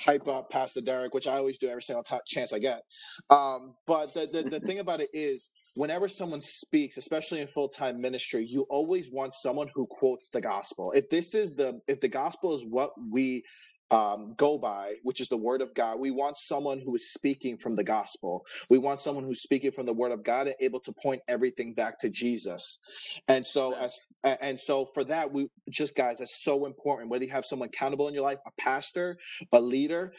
hype 0.00 0.28
up 0.28 0.50
Pastor 0.50 0.80
Derek, 0.80 1.14
which 1.14 1.26
I 1.26 1.36
always 1.36 1.58
do 1.58 1.68
every 1.68 1.82
single 1.82 2.02
ti 2.02 2.16
chance 2.26 2.52
I 2.52 2.58
get. 2.58 2.82
Um, 3.30 3.74
but 3.86 4.12
the, 4.14 4.26
the, 4.26 4.58
the 4.58 4.60
thing 4.60 4.78
about 4.78 5.00
it 5.00 5.10
is, 5.12 5.50
whenever 5.74 6.08
someone 6.08 6.42
speaks, 6.42 6.96
especially 6.96 7.40
in 7.40 7.46
full 7.46 7.68
time 7.68 8.00
ministry, 8.00 8.44
you 8.44 8.66
always 8.68 9.10
want 9.10 9.34
someone 9.34 9.68
who 9.74 9.86
quotes 9.86 10.30
the 10.30 10.40
gospel. 10.40 10.92
If 10.92 11.10
this 11.10 11.34
is 11.34 11.54
the, 11.54 11.80
if 11.86 12.00
the 12.00 12.08
gospel 12.08 12.54
is 12.54 12.64
what 12.68 12.90
we 13.10 13.44
um, 13.90 14.34
go 14.36 14.58
by, 14.58 14.94
which 15.02 15.20
is 15.20 15.28
the 15.28 15.36
word 15.36 15.62
of 15.62 15.74
God. 15.74 16.00
We 16.00 16.10
want 16.10 16.36
someone 16.36 16.80
who 16.80 16.94
is 16.94 17.12
speaking 17.12 17.56
from 17.56 17.74
the 17.74 17.84
gospel. 17.84 18.44
We 18.68 18.78
want 18.78 19.00
someone 19.00 19.24
who's 19.24 19.42
speaking 19.42 19.70
from 19.70 19.86
the 19.86 19.92
word 19.92 20.12
of 20.12 20.24
God 20.24 20.48
and 20.48 20.56
able 20.60 20.80
to 20.80 20.92
point 20.92 21.22
everything 21.28 21.74
back 21.74 22.00
to 22.00 22.10
Jesus. 22.10 22.80
And 23.28 23.46
so, 23.46 23.74
as 23.74 23.98
and 24.40 24.58
so 24.58 24.86
for 24.86 25.04
that, 25.04 25.32
we 25.32 25.48
just 25.70 25.94
guys, 25.94 26.18
that's 26.18 26.42
so 26.42 26.66
important. 26.66 27.10
Whether 27.10 27.26
you 27.26 27.30
have 27.30 27.44
someone 27.44 27.68
accountable 27.68 28.08
in 28.08 28.14
your 28.14 28.24
life, 28.24 28.38
a 28.46 28.50
pastor, 28.60 29.16
a 29.52 29.60
leader, 29.60 30.12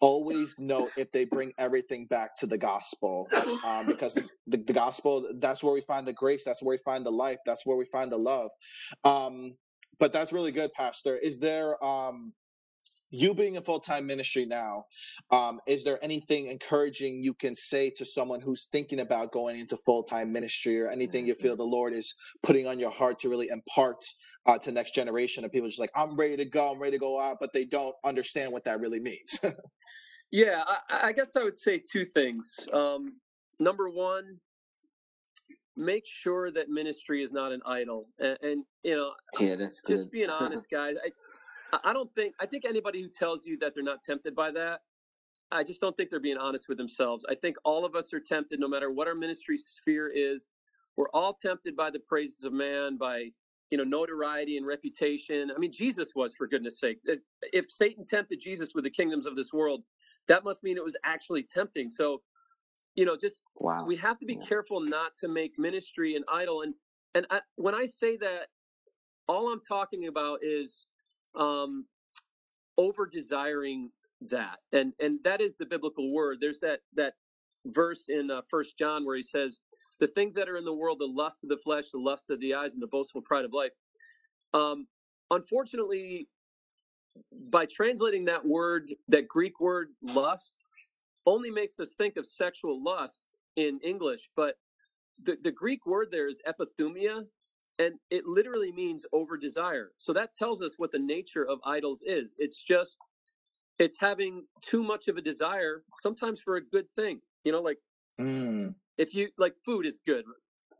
always 0.00 0.54
know 0.58 0.90
if 0.96 1.10
they 1.12 1.24
bring 1.24 1.52
everything 1.58 2.06
back 2.06 2.36
to 2.36 2.46
the 2.46 2.58
gospel 2.58 3.28
um, 3.64 3.86
because 3.86 4.14
the, 4.14 4.24
the, 4.46 4.58
the 4.58 4.72
gospel 4.72 5.28
that's 5.38 5.62
where 5.62 5.72
we 5.72 5.80
find 5.80 6.06
the 6.06 6.12
grace 6.12 6.44
that's 6.44 6.62
where 6.62 6.74
we 6.74 6.82
find 6.84 7.06
the 7.06 7.10
life 7.10 7.38
that's 7.46 7.64
where 7.64 7.76
we 7.76 7.86
find 7.86 8.12
the 8.12 8.18
love 8.18 8.50
um, 9.04 9.54
but 9.98 10.12
that's 10.12 10.32
really 10.32 10.52
good 10.52 10.72
pastor 10.74 11.16
is 11.16 11.38
there 11.38 11.82
um, 11.82 12.32
you 13.10 13.34
being 13.34 13.54
in 13.54 13.62
full-time 13.62 14.06
ministry 14.06 14.44
now 14.48 14.84
um, 15.30 15.60
is 15.66 15.84
there 15.84 15.98
anything 16.02 16.46
encouraging 16.48 17.22
you 17.22 17.34
can 17.34 17.54
say 17.54 17.90
to 17.90 18.04
someone 18.04 18.40
who's 18.40 18.68
thinking 18.70 19.00
about 19.00 19.32
going 19.32 19.58
into 19.58 19.76
full-time 19.78 20.32
ministry 20.32 20.80
or 20.80 20.88
anything 20.88 21.26
you 21.26 21.34
feel 21.34 21.56
the 21.56 21.62
lord 21.62 21.92
is 21.92 22.14
putting 22.42 22.66
on 22.66 22.78
your 22.78 22.90
heart 22.90 23.18
to 23.18 23.28
really 23.28 23.48
impart 23.48 24.04
uh, 24.46 24.58
to 24.58 24.72
next 24.72 24.94
generation 24.94 25.44
of 25.44 25.52
people 25.52 25.68
just 25.68 25.80
like 25.80 25.92
i'm 25.94 26.16
ready 26.16 26.36
to 26.36 26.44
go 26.44 26.70
i'm 26.72 26.78
ready 26.78 26.96
to 26.96 27.00
go 27.00 27.20
out 27.20 27.38
but 27.40 27.52
they 27.52 27.64
don't 27.64 27.94
understand 28.04 28.52
what 28.52 28.64
that 28.64 28.80
really 28.80 29.00
means 29.00 29.40
Yeah, 30.30 30.62
I, 30.90 31.08
I 31.08 31.12
guess 31.12 31.34
I 31.36 31.42
would 31.42 31.56
say 31.56 31.80
two 31.90 32.04
things. 32.04 32.52
Um, 32.72 33.16
number 33.58 33.88
one, 33.88 34.38
make 35.76 36.04
sure 36.06 36.50
that 36.50 36.68
ministry 36.68 37.22
is 37.22 37.32
not 37.32 37.52
an 37.52 37.62
idol, 37.64 38.08
and, 38.18 38.36
and 38.42 38.64
you 38.82 38.94
know, 38.94 39.12
Yeah, 39.40 39.56
that's 39.56 39.80
good. 39.80 39.96
just 39.96 40.10
being 40.10 40.28
honest, 40.40 40.68
guys. 40.70 40.96
I, 41.02 41.10
I 41.84 41.92
don't 41.92 42.14
think 42.14 42.34
I 42.40 42.46
think 42.46 42.64
anybody 42.64 43.02
who 43.02 43.08
tells 43.08 43.44
you 43.46 43.58
that 43.58 43.74
they're 43.74 43.84
not 43.84 44.02
tempted 44.02 44.34
by 44.34 44.50
that, 44.52 44.80
I 45.50 45.64
just 45.64 45.80
don't 45.80 45.96
think 45.96 46.10
they're 46.10 46.20
being 46.20 46.38
honest 46.38 46.68
with 46.68 46.78
themselves. 46.78 47.24
I 47.28 47.34
think 47.34 47.56
all 47.64 47.84
of 47.84 47.94
us 47.94 48.12
are 48.12 48.20
tempted, 48.20 48.60
no 48.60 48.68
matter 48.68 48.90
what 48.92 49.08
our 49.08 49.14
ministry 49.14 49.58
sphere 49.58 50.10
is. 50.14 50.50
We're 50.96 51.10
all 51.10 51.32
tempted 51.34 51.76
by 51.76 51.90
the 51.90 52.00
praises 52.00 52.44
of 52.44 52.52
man, 52.52 52.96
by 52.98 53.30
you 53.70 53.78
know 53.78 53.84
notoriety 53.84 54.56
and 54.56 54.66
reputation. 54.66 55.50
I 55.54 55.58
mean, 55.58 55.72
Jesus 55.72 56.12
was, 56.14 56.34
for 56.34 56.46
goodness' 56.46 56.80
sake. 56.80 57.00
If- 57.04 57.70
Satan 57.70 58.04
tempted 58.06 58.40
Jesus 58.40 58.74
with 58.74 58.84
the 58.84 58.90
kingdoms 58.90 59.26
of 59.26 59.36
this 59.36 59.52
world, 59.52 59.84
that 60.28 60.44
must 60.44 60.62
mean 60.64 60.76
it 60.76 60.84
was 60.84 60.96
actually 61.04 61.44
tempting. 61.44 61.88
So, 61.90 62.22
you 62.96 63.04
know, 63.04 63.16
just 63.16 63.42
wow. 63.56 63.86
we 63.86 63.96
have 63.96 64.18
to 64.18 64.26
be 64.26 64.34
Yeah. 64.34 64.46
careful 64.46 64.80
not 64.80 65.14
to 65.16 65.28
make 65.28 65.58
ministry 65.58 66.16
an 66.16 66.24
idol 66.28 66.62
and 66.62 66.74
and 67.14 67.26
I, 67.30 67.40
when 67.56 67.74
i 67.74 67.86
say 67.86 68.16
that 68.18 68.48
all 69.28 69.50
i'm 69.52 69.60
talking 69.62 70.08
about 70.08 70.40
is 70.44 70.87
um 71.34 71.86
over 72.76 73.06
desiring 73.06 73.90
that 74.20 74.58
and 74.72 74.92
and 75.00 75.18
that 75.24 75.40
is 75.40 75.56
the 75.56 75.66
biblical 75.66 76.12
word 76.12 76.38
there's 76.40 76.60
that 76.60 76.80
that 76.94 77.14
verse 77.66 78.04
in 78.08 78.30
uh, 78.30 78.40
first 78.50 78.78
john 78.78 79.04
where 79.04 79.16
he 79.16 79.22
says 79.22 79.60
the 80.00 80.06
things 80.06 80.34
that 80.34 80.48
are 80.48 80.56
in 80.56 80.64
the 80.64 80.72
world, 80.72 80.98
the 81.00 81.06
lust 81.06 81.42
of 81.42 81.48
the 81.48 81.56
flesh, 81.56 81.84
the 81.92 81.98
lust 81.98 82.30
of 82.30 82.40
the 82.40 82.54
eyes, 82.54 82.74
and 82.74 82.82
the 82.82 82.86
boastful 82.86 83.22
pride 83.22 83.44
of 83.44 83.52
life. 83.52 83.72
Um, 84.54 84.86
unfortunately, 85.30 86.28
by 87.50 87.66
translating 87.66 88.24
that 88.26 88.44
word, 88.44 88.94
that 89.08 89.28
Greek 89.28 89.60
word 89.60 89.88
lust, 90.02 90.64
only 91.26 91.50
makes 91.50 91.78
us 91.80 91.94
think 91.94 92.16
of 92.16 92.26
sexual 92.26 92.82
lust 92.82 93.24
in 93.56 93.80
English, 93.82 94.30
but 94.36 94.54
the, 95.22 95.36
the 95.42 95.50
Greek 95.50 95.84
word 95.84 96.08
there 96.10 96.28
is 96.28 96.40
epithumia, 96.46 97.24
and 97.78 97.94
it 98.10 98.26
literally 98.26 98.72
means 98.72 99.06
over 99.12 99.36
desire. 99.36 99.92
So 99.96 100.12
that 100.12 100.34
tells 100.34 100.62
us 100.62 100.74
what 100.78 100.90
the 100.92 100.98
nature 100.98 101.46
of 101.48 101.58
idols 101.64 102.02
is. 102.04 102.34
It's 102.38 102.62
just 102.62 102.98
it's 103.78 103.96
having 103.98 104.44
too 104.60 104.82
much 104.82 105.06
of 105.06 105.16
a 105.16 105.20
desire, 105.22 105.84
sometimes 105.98 106.40
for 106.40 106.56
a 106.56 106.60
good 106.60 106.86
thing. 106.96 107.20
You 107.44 107.52
know, 107.52 107.60
like 107.62 107.78
Mm. 108.20 108.74
if 108.96 109.14
you 109.14 109.28
like 109.38 109.54
food 109.64 109.86
is 109.86 110.00
good. 110.04 110.24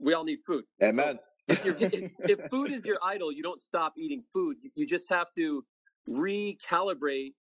We 0.00 0.12
all 0.12 0.24
need 0.24 0.40
food. 0.44 0.64
Amen. 0.82 1.20
If, 1.46 1.64
you're, 1.64 1.76
if, 1.80 2.10
if 2.20 2.40
food 2.50 2.72
is 2.72 2.84
your 2.84 2.98
idol, 3.02 3.30
you 3.30 3.44
don't 3.44 3.60
stop 3.60 3.94
eating 3.96 4.22
food. 4.22 4.56
You 4.74 4.86
just 4.86 5.08
have 5.08 5.30
to 5.36 5.64
recalibrate 6.08 7.34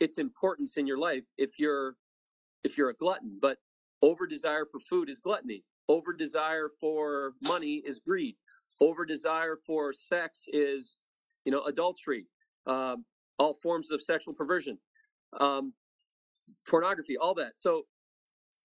its 0.00 0.18
importance 0.18 0.76
in 0.76 0.86
your 0.86 0.98
life. 0.98 1.24
If 1.36 1.58
you're 1.58 1.96
if 2.62 2.78
you're 2.78 2.90
a 2.90 2.94
glutton, 2.94 3.38
but 3.42 3.58
over 4.02 4.26
desire 4.26 4.64
for 4.64 4.78
food 4.80 5.08
is 5.10 5.18
gluttony. 5.18 5.64
Over 5.88 6.12
desire 6.12 6.70
for 6.80 7.34
money 7.42 7.82
is 7.84 7.98
greed. 7.98 8.36
Over 8.80 9.04
desire 9.06 9.56
for 9.66 9.92
sex 9.92 10.44
is, 10.52 10.98
you 11.44 11.52
know, 11.52 11.64
adultery. 11.64 12.26
Um, 12.66 13.04
all 13.38 13.54
forms 13.54 13.90
of 13.90 14.00
sexual 14.02 14.34
perversion, 14.34 14.78
um, 15.40 15.74
pornography, 16.68 17.16
all 17.16 17.34
that. 17.34 17.58
So 17.58 17.86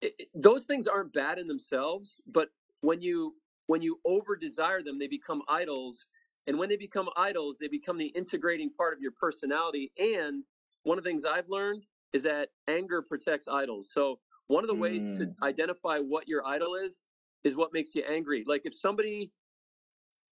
it, 0.01 0.15
it- 0.19 0.29
those 0.35 0.65
things 0.65 0.87
aren't 0.87 1.13
bad 1.13 1.39
in 1.39 1.47
themselves, 1.47 2.21
but 2.33 2.49
when 2.81 3.01
you 3.01 3.35
when 3.67 3.81
you 3.81 3.99
over 4.05 4.35
desire 4.35 4.81
them, 4.81 4.97
they 4.99 5.07
become 5.07 5.43
idols. 5.47 6.07
And 6.47 6.57
when 6.57 6.69
they 6.69 6.77
become 6.77 7.09
idols, 7.15 7.57
they 7.59 7.67
become 7.67 7.97
the 7.97 8.07
integrating 8.07 8.71
part 8.71 8.93
of 8.93 9.01
your 9.01 9.11
personality. 9.11 9.91
And 9.99 10.43
one 10.83 10.97
of 10.97 11.03
the 11.03 11.09
things 11.09 11.23
I've 11.25 11.49
learned 11.49 11.83
is 12.13 12.23
that 12.23 12.49
anger 12.67 13.01
protects 13.03 13.47
idols. 13.47 13.91
So 13.93 14.19
one 14.47 14.63
of 14.63 14.67
the 14.69 14.75
ways 14.75 15.11
to 15.17 15.27
Mm. 15.27 15.35
identify 15.43 15.99
what 15.99 16.27
your 16.27 16.45
idol 16.47 16.75
is 16.75 17.01
is 17.43 17.55
what 17.55 17.73
makes 17.73 17.93
you 17.95 18.03
angry. 18.03 18.43
Like 18.47 18.63
if 18.65 18.73
somebody, 18.73 19.31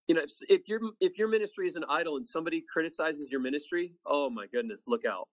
you 0.09 0.15
know, 0.15 0.23
if, 0.23 0.31
if 0.49 0.69
your 0.69 0.81
if 1.01 1.19
your 1.19 1.29
ministry 1.29 1.67
is 1.67 1.77
an 1.77 1.85
idol 1.88 2.17
and 2.17 2.27
somebody 2.27 2.62
criticizes 2.73 3.31
your 3.31 3.41
ministry, 3.41 3.95
oh 4.07 4.31
my 4.31 4.47
goodness, 4.47 4.85
look 4.88 5.05
out. 5.05 5.29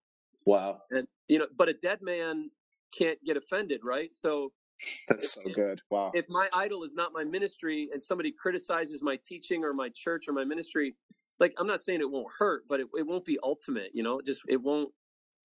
Wow. 0.46 0.82
And 0.92 1.08
you 1.28 1.40
know, 1.40 1.48
but 1.58 1.70
a 1.70 1.74
dead 1.74 2.00
man 2.02 2.52
can't 2.98 3.20
get 3.26 3.38
offended, 3.38 3.82
right? 3.84 4.14
So 4.14 4.52
That's 5.08 5.34
so 5.34 5.42
good. 5.54 5.82
Wow. 5.90 6.12
if 6.14 6.26
my 6.30 6.48
idol 6.54 6.84
is 6.84 6.94
not 6.96 7.12
my 7.14 7.24
ministry 7.24 7.90
and 7.92 8.02
somebody 8.02 8.32
criticizes 8.32 9.02
my 9.02 9.18
teaching 9.18 9.64
or 9.64 9.74
my 9.74 9.90
church 9.90 10.28
or 10.28 10.34
my 10.34 10.46
ministry 10.46 10.96
like 11.40 11.54
i'm 11.58 11.68
not 11.68 11.82
saying 11.82 12.00
it 12.00 12.10
won't 12.10 12.28
hurt 12.38 12.64
but 12.70 12.80
it, 12.80 12.88
it 12.98 13.06
won't 13.06 13.26
be 13.26 13.38
ultimate 13.44 13.92
you 13.94 14.04
know 14.04 14.20
it 14.20 14.26
just 14.26 14.42
it 14.48 14.62
won't 14.62 14.90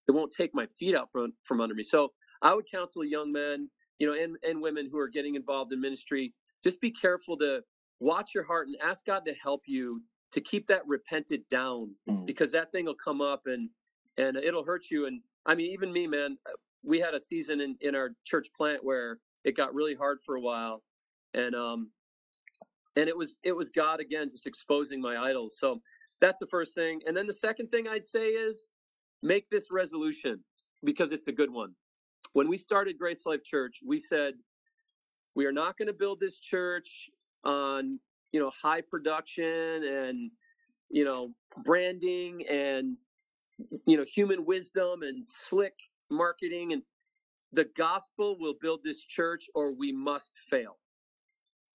it 0.07 0.11
won't 0.11 0.31
take 0.31 0.51
my 0.53 0.65
feet 0.79 0.95
out 0.95 1.11
from 1.11 1.33
from 1.43 1.59
under 1.59 1.75
me 1.75 1.83
so 1.83 2.13
i 2.41 2.53
would 2.53 2.69
counsel 2.69 3.03
young 3.03 3.31
men 3.31 3.69
you 3.99 4.07
know 4.07 4.13
and 4.13 4.37
and 4.43 4.61
women 4.61 4.87
who 4.89 4.97
are 4.97 5.09
getting 5.09 5.35
involved 5.35 5.73
in 5.73 5.81
ministry 5.81 6.33
just 6.63 6.79
be 6.79 6.91
careful 6.91 7.37
to 7.37 7.59
watch 7.99 8.33
your 8.35 8.43
heart 8.43 8.67
and 8.67 8.75
ask 8.83 9.05
god 9.05 9.23
to 9.25 9.33
help 9.33 9.63
you 9.65 10.01
to 10.31 10.41
keep 10.41 10.67
that 10.67 10.81
repented 10.87 11.41
down 11.49 11.95
Mm. 12.09 12.25
because 12.25 12.51
that 12.51 12.71
thing 12.71 12.85
will 12.85 12.95
come 12.95 13.21
up 13.21 13.43
and 13.45 13.69
and 14.17 14.37
it'll 14.37 14.63
hurt 14.63 14.85
you. 14.91 15.05
And 15.07 15.21
i 15.45 15.55
mean 15.55 15.71
even 15.71 15.91
me 15.91 16.07
man 16.07 16.37
uh, 16.47 16.53
we 16.83 16.99
had 16.99 17.13
a 17.13 17.19
season 17.19 17.61
in 17.61 17.75
in 17.81 17.95
our 17.95 18.11
church 18.25 18.47
plant 18.55 18.83
where 18.83 19.19
it 19.43 19.55
got 19.55 19.73
really 19.73 19.95
hard 19.95 20.19
for 20.25 20.35
a 20.35 20.41
while 20.41 20.83
and 21.33 21.55
um 21.55 21.91
and 22.95 23.07
it 23.09 23.17
was 23.17 23.37
it 23.43 23.51
was 23.53 23.69
god 23.69 23.99
again 23.99 24.29
just 24.29 24.47
exposing 24.47 25.01
my 25.01 25.17
idols. 25.17 25.57
So 25.59 25.81
that's 26.21 26.39
the 26.39 26.47
first 26.47 26.73
thing. 26.75 27.01
And 27.05 27.15
then 27.15 27.27
the 27.27 27.33
second 27.33 27.69
thing 27.69 27.87
i'd 27.87 28.05
say 28.05 28.27
is 28.29 28.67
make 29.21 29.49
this 29.49 29.67
resolution 29.71 30.43
because 30.83 31.11
it's 31.11 31.27
a 31.27 31.31
good 31.31 31.49
one. 31.51 31.73
When 32.33 32.47
we 32.49 32.57
started 32.57 32.97
grace 32.99 33.25
life 33.25 33.43
church 33.43 33.79
we 33.85 33.99
said 33.99 34.33
we 35.35 35.45
are 35.45 35.51
not 35.51 35.77
going 35.77 35.87
to 35.87 35.93
build 35.93 36.19
this 36.19 36.39
church 36.39 37.09
on 37.45 37.99
you 38.31 38.39
know 38.39 38.51
high 38.61 38.81
production 38.81 39.83
and 39.83 40.31
you 40.89 41.05
know 41.05 41.33
branding 41.63 42.45
and 42.49 42.97
you 43.85 43.95
know 43.97 44.03
human 44.03 44.45
wisdom 44.45 45.03
and 45.03 45.25
slick 45.27 45.73
marketing 46.09 46.73
and 46.73 46.81
the 47.53 47.65
gospel 47.77 48.37
will 48.39 48.55
build 48.59 48.81
this 48.83 49.01
church 49.01 49.45
or 49.55 49.71
we 49.71 49.91
must 49.91 50.33
fail. 50.49 50.77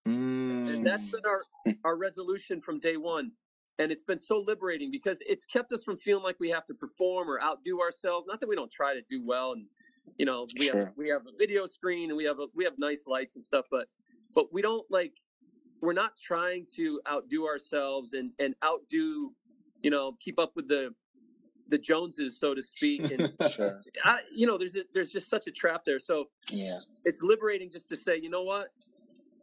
And 0.05 0.67
Mm. 0.67 0.85
that's 0.85 1.11
been 1.11 1.23
our 1.27 1.41
our 1.85 1.97
resolution 1.97 2.61
from 2.61 2.79
day 2.81 2.97
one 2.97 3.33
and 3.79 3.91
it's 3.91 4.03
been 4.03 4.19
so 4.19 4.39
liberating 4.47 4.91
because 4.91 5.19
it's 5.27 5.47
kept 5.47 5.73
us 5.73 5.83
from 5.83 5.97
feeling 5.97 6.23
like 6.23 6.37
we 6.39 6.51
have 6.51 6.67
to 6.67 6.75
perform 6.75 7.31
or 7.31 7.41
outdo 7.43 7.81
ourselves. 7.81 8.27
Not 8.27 8.41
that 8.41 8.49
we 8.49 8.57
don't 8.57 8.71
try 8.71 8.93
to 8.95 9.01
do 9.09 9.25
well 9.25 9.53
and 9.53 9.65
you 10.19 10.27
know 10.27 10.43
we 10.59 10.67
have 10.67 10.93
we 10.97 11.09
have 11.09 11.23
a 11.27 11.37
video 11.39 11.67
screen 11.67 12.11
and 12.11 12.17
we 12.17 12.25
have 12.25 12.39
a, 12.41 12.47
we 12.55 12.65
have 12.65 12.75
nice 12.79 13.05
lights 13.07 13.37
and 13.37 13.45
stuff 13.45 13.65
but 13.71 13.87
but 14.35 14.53
we 14.53 14.61
don't 14.61 14.85
like 14.91 15.13
we're 15.81 15.93
not 15.95 16.13
trying 16.21 16.67
to 16.77 17.01
outdo 17.11 17.47
ourselves 17.47 18.13
and 18.13 18.31
and 18.39 18.55
outdo 18.65 19.33
you 19.83 19.91
know 19.91 20.17
keep 20.21 20.39
up 20.39 20.53
with 20.57 20.69
the 20.69 20.95
the 21.69 21.79
joneses 21.79 22.39
so 22.39 22.53
to 22.55 22.63
speak 22.63 23.01
and 23.13 23.33
Sure. 23.53 23.81
I, 24.05 24.21
you 24.35 24.47
know 24.47 24.59
there's 24.59 24.77
a, 24.77 24.83
there's 24.93 25.11
just 25.11 25.31
such 25.31 25.47
a 25.47 25.51
trap 25.53 25.85
there 25.85 25.99
so 26.01 26.29
Yeah. 26.51 26.79
it's 27.05 27.23
liberating 27.23 27.71
just 27.71 27.89
to 27.91 27.97
say, 27.97 28.19
you 28.21 28.29
know 28.29 28.43
what? 28.43 28.69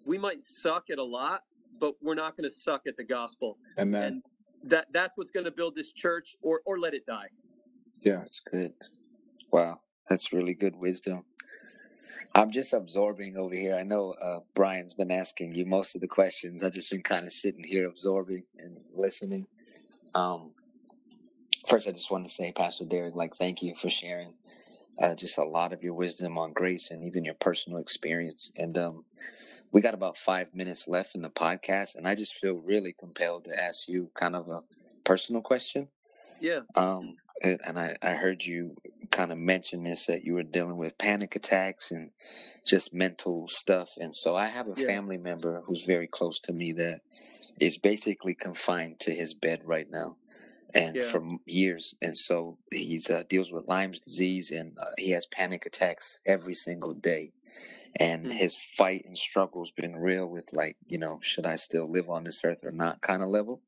We 0.05 0.17
might 0.17 0.41
suck 0.41 0.89
at 0.89 0.99
a 0.99 1.03
lot, 1.03 1.43
but 1.79 1.95
we're 2.01 2.15
not 2.15 2.37
going 2.37 2.47
to 2.49 2.55
suck 2.55 2.81
at 2.87 2.95
the 2.97 3.03
gospel. 3.03 3.57
And 3.77 3.93
that 4.63 4.87
that's 4.93 5.17
what's 5.17 5.31
going 5.31 5.45
to 5.45 5.51
build 5.51 5.75
this 5.75 5.91
church 5.93 6.35
or 6.41 6.61
or 6.65 6.79
let 6.79 6.93
it 6.93 7.05
die. 7.05 7.27
Yeah. 8.01 8.17
That's 8.17 8.39
good. 8.41 8.73
Wow. 9.51 9.81
That's 10.09 10.31
really 10.33 10.53
good 10.53 10.75
wisdom. 10.75 11.23
I'm 12.37 12.51
just 12.51 12.71
absorbing 12.71 13.35
over 13.35 13.55
here. 13.55 13.75
I 13.75 13.81
know 13.81 14.11
uh, 14.11 14.41
Brian's 14.53 14.93
been 14.93 15.09
asking 15.09 15.55
you 15.55 15.65
most 15.65 15.95
of 15.95 16.01
the 16.01 16.07
questions. 16.07 16.63
I've 16.63 16.71
just 16.71 16.91
been 16.91 17.01
kind 17.01 17.25
of 17.25 17.31
sitting 17.33 17.63
here 17.63 17.87
absorbing 17.89 18.43
and 18.59 18.77
listening. 18.93 19.47
Um, 20.13 20.51
first, 21.67 21.87
I 21.87 21.91
just 21.93 22.11
want 22.11 22.27
to 22.27 22.31
say, 22.31 22.51
Pastor 22.51 22.85
Derek, 22.85 23.15
like, 23.15 23.35
thank 23.35 23.63
you 23.63 23.73
for 23.75 23.89
sharing 23.89 24.35
uh, 25.01 25.15
just 25.15 25.39
a 25.39 25.43
lot 25.45 25.73
of 25.73 25.81
your 25.81 25.95
wisdom 25.95 26.37
on 26.37 26.53
grace 26.53 26.91
and 26.91 27.03
even 27.03 27.25
your 27.25 27.33
personal 27.33 27.79
experience. 27.79 28.51
And 28.55 28.77
um, 28.77 29.05
we 29.71 29.81
got 29.81 29.95
about 29.95 30.15
five 30.15 30.53
minutes 30.53 30.87
left 30.87 31.15
in 31.15 31.23
the 31.23 31.31
podcast, 31.31 31.95
and 31.95 32.07
I 32.07 32.13
just 32.13 32.35
feel 32.35 32.53
really 32.53 32.93
compelled 32.93 33.45
to 33.45 33.59
ask 33.59 33.89
you 33.89 34.11
kind 34.13 34.35
of 34.35 34.47
a 34.47 34.61
personal 35.03 35.41
question. 35.41 35.87
Yeah. 36.39 36.59
Um, 36.75 37.15
and 37.43 37.59
and 37.65 37.79
I, 37.79 37.97
I 38.01 38.13
heard 38.13 38.43
you 38.43 38.75
kind 39.11 39.31
of 39.31 39.37
mention 39.37 39.83
this 39.83 40.05
that 40.07 40.23
you 40.23 40.33
were 40.33 40.43
dealing 40.43 40.77
with 40.77 40.97
panic 40.97 41.35
attacks 41.35 41.91
and 41.91 42.11
just 42.65 42.93
mental 42.93 43.47
stuff. 43.47 43.91
And 43.97 44.15
so 44.15 44.35
I 44.35 44.47
have 44.47 44.67
a 44.67 44.75
Yeah. 44.75 44.85
family 44.85 45.17
member 45.17 45.61
who's 45.65 45.85
very 45.85 46.07
close 46.07 46.39
to 46.41 46.53
me 46.53 46.71
that 46.73 47.01
is 47.59 47.77
basically 47.77 48.33
confined 48.35 48.99
to 49.01 49.11
his 49.13 49.33
bed 49.33 49.61
right 49.65 49.89
now 49.89 50.17
and 50.73 50.97
Yeah. 50.97 51.03
for 51.03 51.23
years. 51.45 51.95
And 52.01 52.17
so 52.17 52.57
he's 52.71 53.09
uh, 53.09 53.23
deals 53.29 53.51
with 53.51 53.67
Lyme's 53.67 53.99
disease 53.99 54.51
and 54.51 54.77
uh, 54.79 54.91
he 54.97 55.11
has 55.11 55.25
panic 55.25 55.65
attacks 55.65 56.21
every 56.25 56.53
single 56.53 56.93
day. 56.93 57.31
And 57.99 58.27
Mm. 58.27 58.33
his 58.33 58.57
fight 58.57 59.05
and 59.05 59.17
struggle's 59.17 59.71
been 59.71 59.95
real 59.95 60.27
with 60.27 60.53
like, 60.53 60.77
you 60.87 60.97
know, 60.99 61.19
should 61.21 61.45
I 61.45 61.55
still 61.55 61.89
live 61.89 62.09
on 62.09 62.25
this 62.25 62.41
earth 62.45 62.63
or 62.63 62.71
not 62.71 63.01
kind 63.01 63.21
of 63.23 63.29
level. 63.29 63.61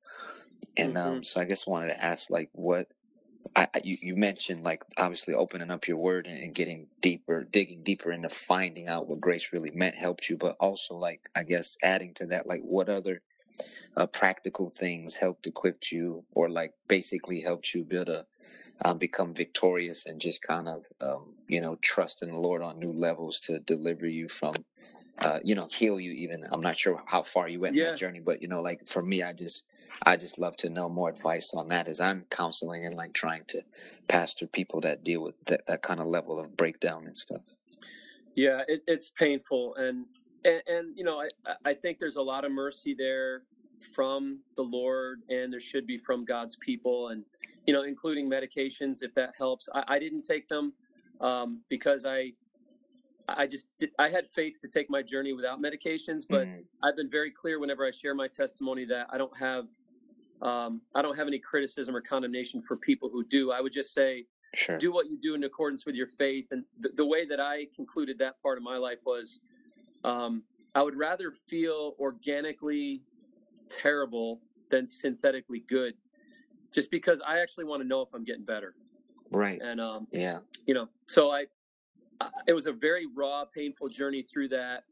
And 0.78 0.98
um, 0.98 1.24
so 1.24 1.42
I 1.42 1.46
guess 1.46 1.68
wanted 1.68 1.88
to 1.88 2.04
ask 2.04 2.30
like 2.30 2.50
what 2.54 2.88
I, 3.56 3.68
you, 3.84 3.98
you 4.02 4.16
mentioned 4.16 4.64
like 4.64 4.84
obviously 4.98 5.34
opening 5.34 5.72
up 5.72 5.88
your 5.88 5.98
word 5.98 6.28
and, 6.28 6.38
and 6.38 6.54
getting 6.54 6.88
deeper, 7.02 7.44
digging 7.50 7.84
deeper 7.84 8.12
into 8.12 8.30
finding 8.30 8.88
out 8.88 9.08
what 9.08 9.22
grace 9.22 9.52
really 9.52 9.72
meant 9.72 9.96
helped 9.96 10.30
you, 10.30 10.38
but 10.38 10.56
also 10.60 10.96
like 10.96 11.30
I 11.36 11.44
guess 11.44 11.78
adding 11.84 12.14
to 12.16 12.28
that, 12.28 12.48
like 12.48 12.62
what 12.62 12.90
other 12.90 13.22
uh, 13.98 14.06
practical 14.06 14.70
things 14.70 15.16
helped 15.16 15.48
equip 15.48 15.92
you, 15.92 16.26
or 16.32 16.50
like 16.50 16.74
basically 16.88 17.42
helped 17.42 17.74
you 17.74 17.84
build 17.84 18.10
a 18.10 18.26
um, 18.82 18.98
become 18.98 19.34
victorious 19.34 20.06
and 20.06 20.22
just 20.22 20.42
kind 20.42 20.68
of 20.68 20.86
um, 21.02 21.34
you 21.48 21.60
know 21.60 21.78
trust 21.82 22.24
in 22.24 22.30
the 22.30 22.38
Lord 22.38 22.62
on 22.62 22.80
new 22.80 22.94
levels 22.94 23.40
to 23.42 23.60
deliver 23.60 24.08
you 24.08 24.30
from. 24.30 24.54
Uh, 25.18 25.40
you 25.44 25.54
know, 25.54 25.68
heal 25.70 26.00
you 26.00 26.12
even. 26.12 26.46
I'm 26.50 26.62
not 26.62 26.78
sure 26.78 27.04
how 27.06 27.24
far 27.24 27.50
you 27.50 27.60
went 27.60 27.76
in 27.76 27.84
that 27.84 27.98
journey, 27.98 28.22
but 28.22 28.42
you 28.42 28.48
know, 28.48 28.62
like 28.62 28.88
for 28.88 29.02
me, 29.02 29.22
I 29.22 29.34
just 29.34 29.66
I 30.06 30.18
just 30.18 30.40
love 30.40 30.58
to 30.58 30.70
know 30.70 30.90
more 30.90 31.10
advice 31.10 31.54
on 31.54 31.68
that 31.70 31.88
as 31.88 32.00
I'm 32.00 32.26
counseling 32.30 32.86
and 32.86 32.96
like 32.96 33.14
trying 33.14 33.44
to 33.50 33.64
pastor 34.08 34.48
people 34.48 34.82
that 34.82 35.04
deal 35.04 35.22
with 35.22 35.36
that, 35.46 35.66
that 35.68 35.82
kind 35.82 36.00
of 36.00 36.08
level 36.08 36.40
of 36.40 36.56
breakdown 36.58 37.06
and 37.06 37.18
stuff. 37.18 37.42
Yeah, 38.36 38.62
it, 38.68 38.84
it's 38.88 39.10
painful, 39.10 39.76
and, 39.76 40.06
and 40.46 40.62
and 40.68 40.98
you 40.98 41.04
know, 41.04 41.22
I 41.22 41.56
I 41.66 41.74
think 41.74 42.00
there's 42.00 42.16
a 42.16 42.22
lot 42.22 42.46
of 42.46 42.52
mercy 42.52 42.96
there 42.98 43.44
from 43.96 44.40
the 44.56 44.62
Lord, 44.62 45.22
and 45.30 45.52
there 45.52 45.60
should 45.60 45.86
be 45.86 45.98
from 45.98 46.26
God's 46.26 46.56
people, 46.56 47.10
and 47.10 47.26
you 47.68 47.74
know, 47.74 47.84
including 47.84 48.30
medications 48.30 49.00
if 49.02 49.14
that 49.16 49.34
helps. 49.38 49.68
I, 49.74 49.84
I 49.88 50.00
didn't 50.00 50.24
take 50.24 50.48
them 50.48 50.74
um, 51.22 51.62
because 51.70 52.06
I 52.06 52.34
I 53.38 53.48
just 53.48 53.68
did, 53.80 53.92
I 54.00 54.10
had 54.10 54.30
faith 54.30 54.58
to 54.62 54.68
take 54.68 54.90
my 54.90 55.02
journey 55.02 55.34
without 55.34 55.62
medications, 55.62 56.26
but 56.28 56.48
Mhm. 56.48 56.66
I've 56.84 56.96
been 56.96 57.10
very 57.10 57.32
clear 57.32 57.60
whenever 57.60 57.86
I 57.86 57.92
share 57.92 58.16
my 58.16 58.28
testimony 58.28 58.86
that 58.86 59.08
I 59.10 59.18
don't 59.18 59.36
have 59.38 59.68
um, 60.42 60.82
I 60.96 61.02
don't 61.02 61.18
have 61.18 61.28
any 61.28 61.38
criticism 61.40 61.94
or 61.94 62.00
condemnation 62.00 62.62
for 62.62 62.78
people 62.78 63.10
who 63.10 63.26
do. 63.26 63.52
I 63.52 63.60
would 63.60 63.74
just 63.74 63.94
say 63.94 64.26
Sure. 64.56 64.78
do 64.78 64.92
what 64.92 65.10
you 65.10 65.18
do 65.22 65.36
in 65.36 65.44
accordance 65.44 65.86
with 65.86 65.96
your 65.96 66.08
faith. 66.08 66.52
And 66.52 66.64
the, 66.80 66.90
the 66.96 67.06
way 67.06 67.26
that 67.26 67.42
I 67.42 67.66
concluded 67.76 68.18
that 68.20 68.42
part 68.42 68.58
of 68.58 68.64
my 68.64 68.78
life 68.78 69.00
was 69.06 69.42
um, 70.06 70.44
I 70.74 70.82
would 70.82 70.96
rather 70.96 71.32
feel 71.34 71.96
organically 72.00 73.04
terrible 73.68 74.42
than 74.70 74.86
synthetically 74.86 75.60
good, 75.68 75.96
just 76.72 76.90
because 76.90 77.20
I 77.20 77.40
actually 77.40 77.66
want 77.66 77.82
to 77.82 77.88
know 77.88 78.02
if 78.02 78.14
I'm 78.14 78.24
getting 78.24 78.46
better. 78.46 78.76
right. 79.30 79.60
And 79.62 79.82
um, 79.82 80.08
Yeah. 80.12 80.40
you 80.66 80.74
know 80.74 80.88
so 81.06 81.32
I 81.32 81.48
it 82.48 82.54
was 82.54 82.68
a 82.68 82.74
very 82.74 83.06
raw 83.08 83.46
painful 83.46 83.90
journey 83.90 84.24
through 84.24 84.50
that 84.50 84.86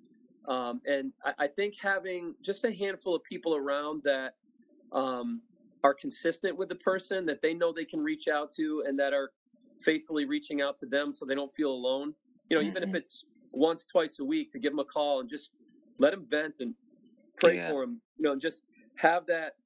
um, 0.47 0.81
and 0.87 1.13
I, 1.25 1.33
I 1.39 1.47
think 1.47 1.75
having 1.81 2.35
just 2.41 2.63
a 2.65 2.71
handful 2.73 3.15
of 3.15 3.23
people 3.23 3.55
around 3.55 4.03
that 4.03 4.35
um, 4.91 5.43
are 5.83 5.93
consistent 5.93 6.57
with 6.57 6.69
the 6.69 6.75
person 6.75 7.25
that 7.27 7.41
they 7.41 7.53
know 7.53 7.73
they 7.73 7.85
can 7.85 8.01
reach 8.01 8.27
out 8.27 8.49
to 8.51 8.83
and 8.87 8.99
that 8.99 9.13
are 9.13 9.31
faithfully 9.79 10.25
reaching 10.25 10.61
out 10.61 10.77
to 10.77 10.85
them 10.87 11.13
so 11.13 11.25
they 11.25 11.35
don't 11.35 11.53
feel 11.55 11.71
alone 11.71 12.13
you 12.49 12.57
know 12.57 12.63
even 12.63 12.83
if 12.83 12.93
Mhm. 12.93 12.95
it's 12.95 13.25
once 13.51 13.85
twice 13.85 14.19
a 14.19 14.25
week 14.25 14.51
to 14.51 14.59
give 14.59 14.71
them 14.73 14.79
a 14.79 14.85
call 14.85 15.21
and 15.21 15.29
just 15.29 15.53
let 15.99 16.11
them 16.11 16.25
vent 16.25 16.59
and 16.61 16.75
pray 17.37 17.57
Yeah. 17.57 17.59
for 17.59 17.81
them 17.81 18.01
you 18.17 18.23
know 18.23 18.33
and 18.33 18.41
just 18.41 18.63
have 18.97 19.25
that 19.27 19.57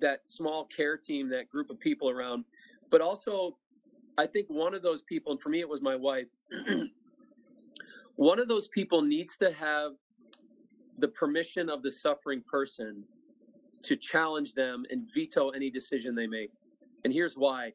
that 0.00 0.26
small 0.26 0.64
care 0.66 0.96
team 0.98 1.28
that 1.30 1.48
group 1.50 1.70
of 1.70 1.80
people 1.80 2.10
around 2.10 2.44
but 2.90 3.00
also 3.02 3.56
I 4.18 4.26
think 4.26 4.48
one 4.48 4.74
of 4.74 4.82
those 4.82 5.02
people, 5.02 5.32
and 5.32 5.40
for 5.40 5.48
me 5.48 5.60
it 5.60 5.68
was 5.68 5.82
my 5.82 5.96
wife, 5.96 6.35
one 8.16 8.38
of 8.38 8.48
those 8.48 8.68
people 8.68 9.02
needs 9.02 9.36
to 9.38 9.52
have 9.52 9.92
the 10.98 11.08
permission 11.08 11.68
of 11.68 11.82
the 11.82 11.90
suffering 11.90 12.42
person 12.50 13.04
to 13.82 13.96
challenge 13.96 14.54
them 14.54 14.84
and 14.90 15.06
veto 15.14 15.50
any 15.50 15.70
decision 15.70 16.14
they 16.14 16.26
make. 16.26 16.50
And 17.04 17.12
here's 17.12 17.36
why. 17.36 17.72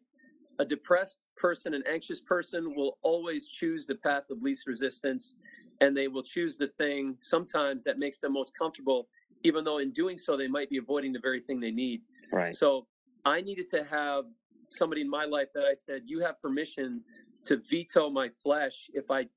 A 0.60 0.65
depressed 0.65 1.27
person, 1.38 1.73
an 1.73 1.84
anxious 1.89 2.19
person 2.19 2.75
will 2.75 2.97
always 3.01 3.47
choose 3.47 3.88
the 3.88 3.95
path 3.95 4.29
of 4.29 4.41
least 4.41 4.67
resistance 4.67 5.36
and 5.79 5.95
they 5.97 6.07
will 6.07 6.21
choose 6.21 6.57
the 6.57 6.67
thing 6.67 7.15
sometimes 7.21 7.84
that 7.84 7.97
makes 7.97 8.19
them 8.19 8.34
most 8.34 8.51
comfortable, 8.57 9.07
even 9.43 9.63
though 9.63 9.79
in 9.79 9.91
doing 9.91 10.17
so 10.17 10.38
they 10.38 10.47
might 10.47 10.69
be 10.69 10.77
avoiding 10.77 11.12
the 11.12 11.19
very 11.19 11.41
thing 11.41 11.60
they 11.60 11.71
need. 11.71 12.01
Right. 12.31 12.55
So 12.55 12.88
I 13.25 13.41
needed 13.41 13.67
to 13.69 13.84
have 13.86 14.25
somebody 14.69 15.01
in 15.01 15.10
my 15.10 15.25
life 15.25 15.47
that 15.55 15.65
I 15.65 15.73
said, 15.73 16.03
"You 16.05 16.19
have 16.19 16.39
permission 16.41 17.03
to 17.45 17.58
veto 17.58 18.10
my 18.10 18.30
flesh 18.30 18.89
if 18.93 19.10
I 19.10 19.27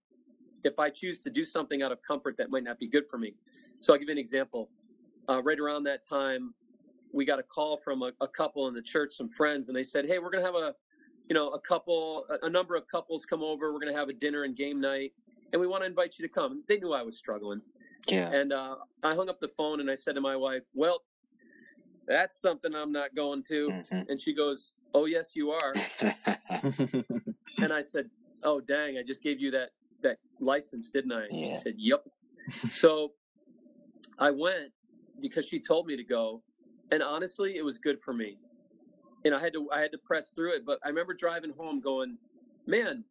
if 0.63 0.79
I 0.79 0.89
choose 0.89 1.23
to 1.25 1.31
do 1.31 1.45
something 1.45 1.83
out 1.83 1.93
of 1.93 2.03
comfort 2.03 2.37
that 2.39 2.51
might 2.51 2.65
not 2.65 2.79
be 2.79 2.89
good 2.89 3.07
for 3.07 3.19
me." 3.19 3.35
So 3.81 3.93
I'll 3.93 3.99
give 3.99 4.09
you 4.09 4.13
an 4.13 4.19
example. 4.19 4.71
Uh, 5.29 5.43
right 5.43 5.59
around 5.59 5.85
that 5.85 6.07
time, 6.07 6.55
we 7.13 7.25
got 7.25 7.39
a 7.39 7.43
call 7.43 7.77
from 7.77 8.03
a, 8.03 8.13
a 8.21 8.29
couple 8.29 8.69
in 8.69 8.75
the 8.75 8.83
church, 8.83 9.15
some 9.15 9.29
friends, 9.29 9.69
and 9.69 9.77
they 9.77 9.85
said, 9.85 10.07
"Hey, 10.07 10.19
we're 10.19 10.31
gonna 10.31 10.45
have 10.45 10.55
a 10.55 10.75
you 11.29 11.35
know 11.35 11.51
a 11.51 11.61
couple, 11.61 12.27
a, 12.31 12.47
a 12.47 12.51
number 12.51 12.77
of 12.77 12.87
couples 12.89 13.25
come 13.25 13.43
over. 13.43 13.73
We're 13.73 13.81
gonna 13.81 13.97
have 13.97 14.09
a 14.09 14.15
dinner 14.15 14.45
and 14.45 14.57
game 14.57 14.81
night, 14.81 15.13
and 15.53 15.61
we 15.61 15.67
want 15.67 15.83
to 15.83 15.87
invite 15.87 16.15
you 16.19 16.27
to 16.27 16.33
come." 16.33 16.63
They 16.69 16.79
knew 16.79 16.93
I 16.93 17.03
was 17.03 17.19
struggling. 17.19 17.61
Yeah. 18.09 18.31
And 18.33 18.53
uh, 18.53 18.77
I 19.03 19.15
hung 19.15 19.29
up 19.29 19.41
the 19.41 19.49
phone 19.49 19.81
and 19.81 19.91
I 19.91 19.95
said 19.95 20.15
to 20.15 20.21
my 20.21 20.37
wife, 20.37 20.65
Well, 20.75 21.03
that's 22.07 22.41
something 22.41 22.75
I'm 22.75 22.93
not 22.93 23.15
going 23.15 23.43
to. 23.45 23.71
Mhm. 23.71 24.09
And 24.09 24.21
she 24.21 24.35
goes, 24.35 24.75
Oh, 24.95 25.07
yes, 25.07 25.31
you 25.35 25.51
are. 25.51 25.75
and 27.59 27.73
I 27.73 27.81
said, 27.81 28.11
Oh, 28.43 28.61
dang, 28.61 28.99
I 28.99 29.03
just 29.03 29.23
gave 29.23 29.41
you 29.41 29.51
that, 29.53 29.71
that 30.03 30.19
license, 30.41 30.91
didn't 30.91 31.13
I? 31.13 31.27
She 31.31 31.55
said, 31.55 31.75
Yep. 31.79 32.05
so 32.71 33.13
I 34.19 34.31
went 34.31 34.73
because 35.21 35.47
she 35.47 35.59
told 35.61 35.87
me 35.87 35.97
to 35.97 36.05
go. 36.05 36.43
And 36.91 37.03
honestly, 37.03 37.57
it 37.57 37.65
was 37.65 37.79
good 37.79 38.01
for 38.01 38.13
me. 38.13 38.39
And 39.25 39.35
I 39.35 39.41
had 39.41 39.53
to 39.55 39.71
I 39.71 39.81
had 39.81 39.91
to 39.93 39.99
press 39.99 40.31
through 40.31 40.55
it. 40.57 40.67
But 40.67 40.79
I 40.85 40.89
remember 40.89 41.15
driving 41.15 41.51
home 41.57 41.81
going, 41.81 42.19
Man, 42.67 43.05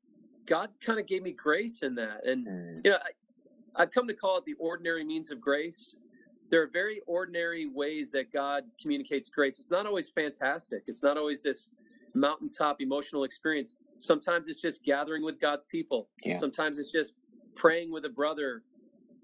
God 0.45 0.69
kind 0.85 0.99
of 0.99 1.07
gave 1.07 1.23
me 1.23 1.31
grace 1.31 1.81
in 1.81 1.95
that. 1.95 2.25
And 2.25 2.47
Mm, 2.47 2.81
you 2.85 2.91
know, 2.91 2.97
I, 2.97 3.81
I've 3.81 3.91
come 3.91 4.07
to 4.07 4.13
call 4.13 4.37
it 4.37 4.45
the 4.45 4.53
ordinary 4.59 5.03
means 5.03 5.31
of 5.31 5.41
grace. 5.41 5.95
There 6.53 6.61
are 6.61 6.67
very 6.67 7.01
ordinary 7.07 7.65
ways 7.65 8.11
that 8.11 8.31
God 8.31 8.65
communicates 8.79 9.27
grace. 9.27 9.57
It's 9.57 9.71
not 9.71 9.87
always 9.87 10.07
fantastic. 10.07 10.83
It's 10.85 11.01
not 11.01 11.17
always 11.17 11.41
this 11.41 11.71
mountaintop 12.13 12.79
emotional 12.79 13.23
experience. 13.23 13.75
Sometimes 13.97 14.49
it's 14.49 14.61
just 14.61 14.83
gathering 14.83 15.23
with 15.23 15.41
God's 15.41 15.65
people. 15.65 16.09
Yeah. 16.23 16.37
Sometimes 16.37 16.77
it's 16.77 16.91
just 16.91 17.17
praying 17.55 17.91
with 17.91 18.05
a 18.05 18.09
brother 18.09 18.61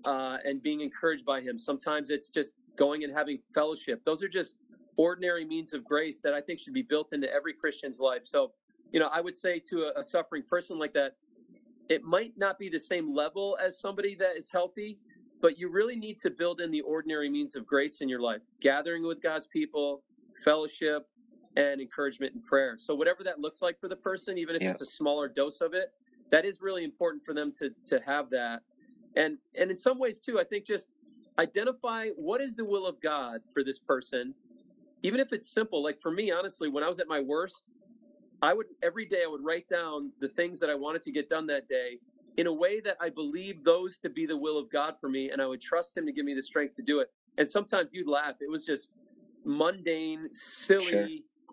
uh, 0.06 0.38
and 0.44 0.60
being 0.64 0.82
encouraged 0.82 1.24
by 1.24 1.40
him. 1.40 1.60
Sometimes 1.60 2.10
it's 2.10 2.30
just 2.30 2.56
going 2.76 3.04
and 3.04 3.14
having 3.14 3.38
fellowship. 3.54 4.04
Those 4.06 4.24
are 4.24 4.28
just 4.28 4.56
ordinary 4.98 5.46
means 5.46 5.72
of 5.76 5.86
grace 5.86 6.22
that 6.24 6.34
I 6.34 6.42
think 6.42 6.60
should 6.60 6.74
be 6.74 6.82
built 6.82 7.14
into 7.14 7.32
every 7.32 7.54
Christian's 7.54 8.00
life. 8.00 8.26
So, 8.26 8.54
you 8.92 9.00
know, 9.00 9.10
I 9.14 9.22
would 9.22 9.36
say 9.36 9.60
to 9.70 9.92
a, 9.96 10.00
a 10.00 10.04
suffering 10.04 10.42
person 10.50 10.80
like 10.80 10.94
that, 10.94 11.16
it 11.90 12.04
might 12.04 12.34
not 12.38 12.58
be 12.58 12.70
the 12.70 12.80
same 12.80 13.14
level 13.14 13.56
as 13.64 13.80
somebody 13.80 14.16
that 14.16 14.36
is 14.36 14.50
healthy, 14.50 14.98
but 15.42 15.58
you 15.60 15.70
really 15.70 15.96
need 15.96 16.18
to 16.20 16.30
build 16.30 16.62
in 16.62 16.72
the 16.72 16.82
ordinary 16.82 17.30
means 17.30 17.56
of 17.56 17.66
grace 17.66 18.02
in 18.02 18.10
your 18.10 18.20
life, 18.22 18.42
gathering 18.62 19.04
with 19.06 19.22
God's 19.22 19.48
people, 19.48 20.04
fellowship, 20.44 21.08
and 21.56 21.82
encouragement 21.82 22.34
and 22.34 22.44
prayer. 22.44 22.78
So 22.80 22.96
whatever 22.96 23.24
that 23.24 23.40
looks 23.40 23.62
like 23.62 23.80
for 23.80 23.88
the 23.88 23.96
person, 23.96 24.38
even 24.38 24.56
if 24.56 24.62
Yeah. 24.62 24.72
it's 24.72 24.82
a 24.82 24.86
smaller 24.86 25.28
dose 25.28 25.62
of 25.62 25.74
it, 25.74 25.94
that 26.32 26.46
is 26.46 26.62
really 26.62 26.84
important 26.84 27.24
for 27.24 27.34
them 27.34 27.52
to 27.54 27.72
to 27.86 28.00
have 28.02 28.30
that. 28.32 28.64
And 29.16 29.40
and 29.56 29.72
in 29.72 29.78
some 29.78 30.00
ways 30.00 30.20
too, 30.22 30.40
I 30.40 30.44
think 30.44 30.66
just 30.66 30.92
identify 31.40 32.10
what 32.10 32.42
is 32.42 32.56
the 32.56 32.66
will 32.66 32.86
of 32.86 33.02
God 33.02 33.42
for 33.54 33.64
this 33.64 33.80
person, 33.80 34.36
even 35.04 35.20
if 35.20 35.34
it's 35.34 35.50
simple. 35.50 35.84
Like 35.84 36.00
for 36.00 36.12
me, 36.12 36.32
honestly, 36.32 36.70
when 36.70 36.84
I 36.84 36.88
was 36.88 37.00
at 37.00 37.08
my 37.08 37.20
worst, 37.22 37.64
I 38.42 38.54
would 38.54 38.68
every 38.84 39.06
day 39.06 39.24
I 39.26 39.28
would 39.28 39.44
write 39.44 39.68
down 39.68 40.12
the 40.20 40.30
things 40.30 40.60
that 40.60 40.70
I 40.70 40.76
wanted 40.76 41.02
to 41.04 41.12
get 41.12 41.30
done 41.30 41.48
that 41.48 41.68
day 41.68 42.00
in 42.40 42.48
a 42.48 42.54
way 42.54 42.80
that 42.80 42.96
I 43.02 43.10
believed 43.10 43.66
those 43.66 44.00
to 44.00 44.10
be 44.10 44.26
the 44.26 44.38
will 44.38 44.58
of 44.58 44.72
God 44.72 44.98
for 44.98 45.10
me, 45.10 45.30
and 45.30 45.42
I 45.42 45.46
would 45.46 45.60
trust 45.60 45.98
Him 45.98 46.06
to 46.06 46.14
give 46.14 46.24
me 46.24 46.34
the 46.34 46.42
strength 46.42 46.74
to 46.78 46.82
do 46.82 47.02
it. 47.02 47.12
And 47.38 47.46
sometimes 47.46 47.90
you'd 47.92 48.08
laugh; 48.08 48.36
it 48.40 48.50
was 48.50 48.66
just 48.66 48.92
mundane, 49.44 50.34
silly, 50.34 50.86
Sure. 50.86 51.08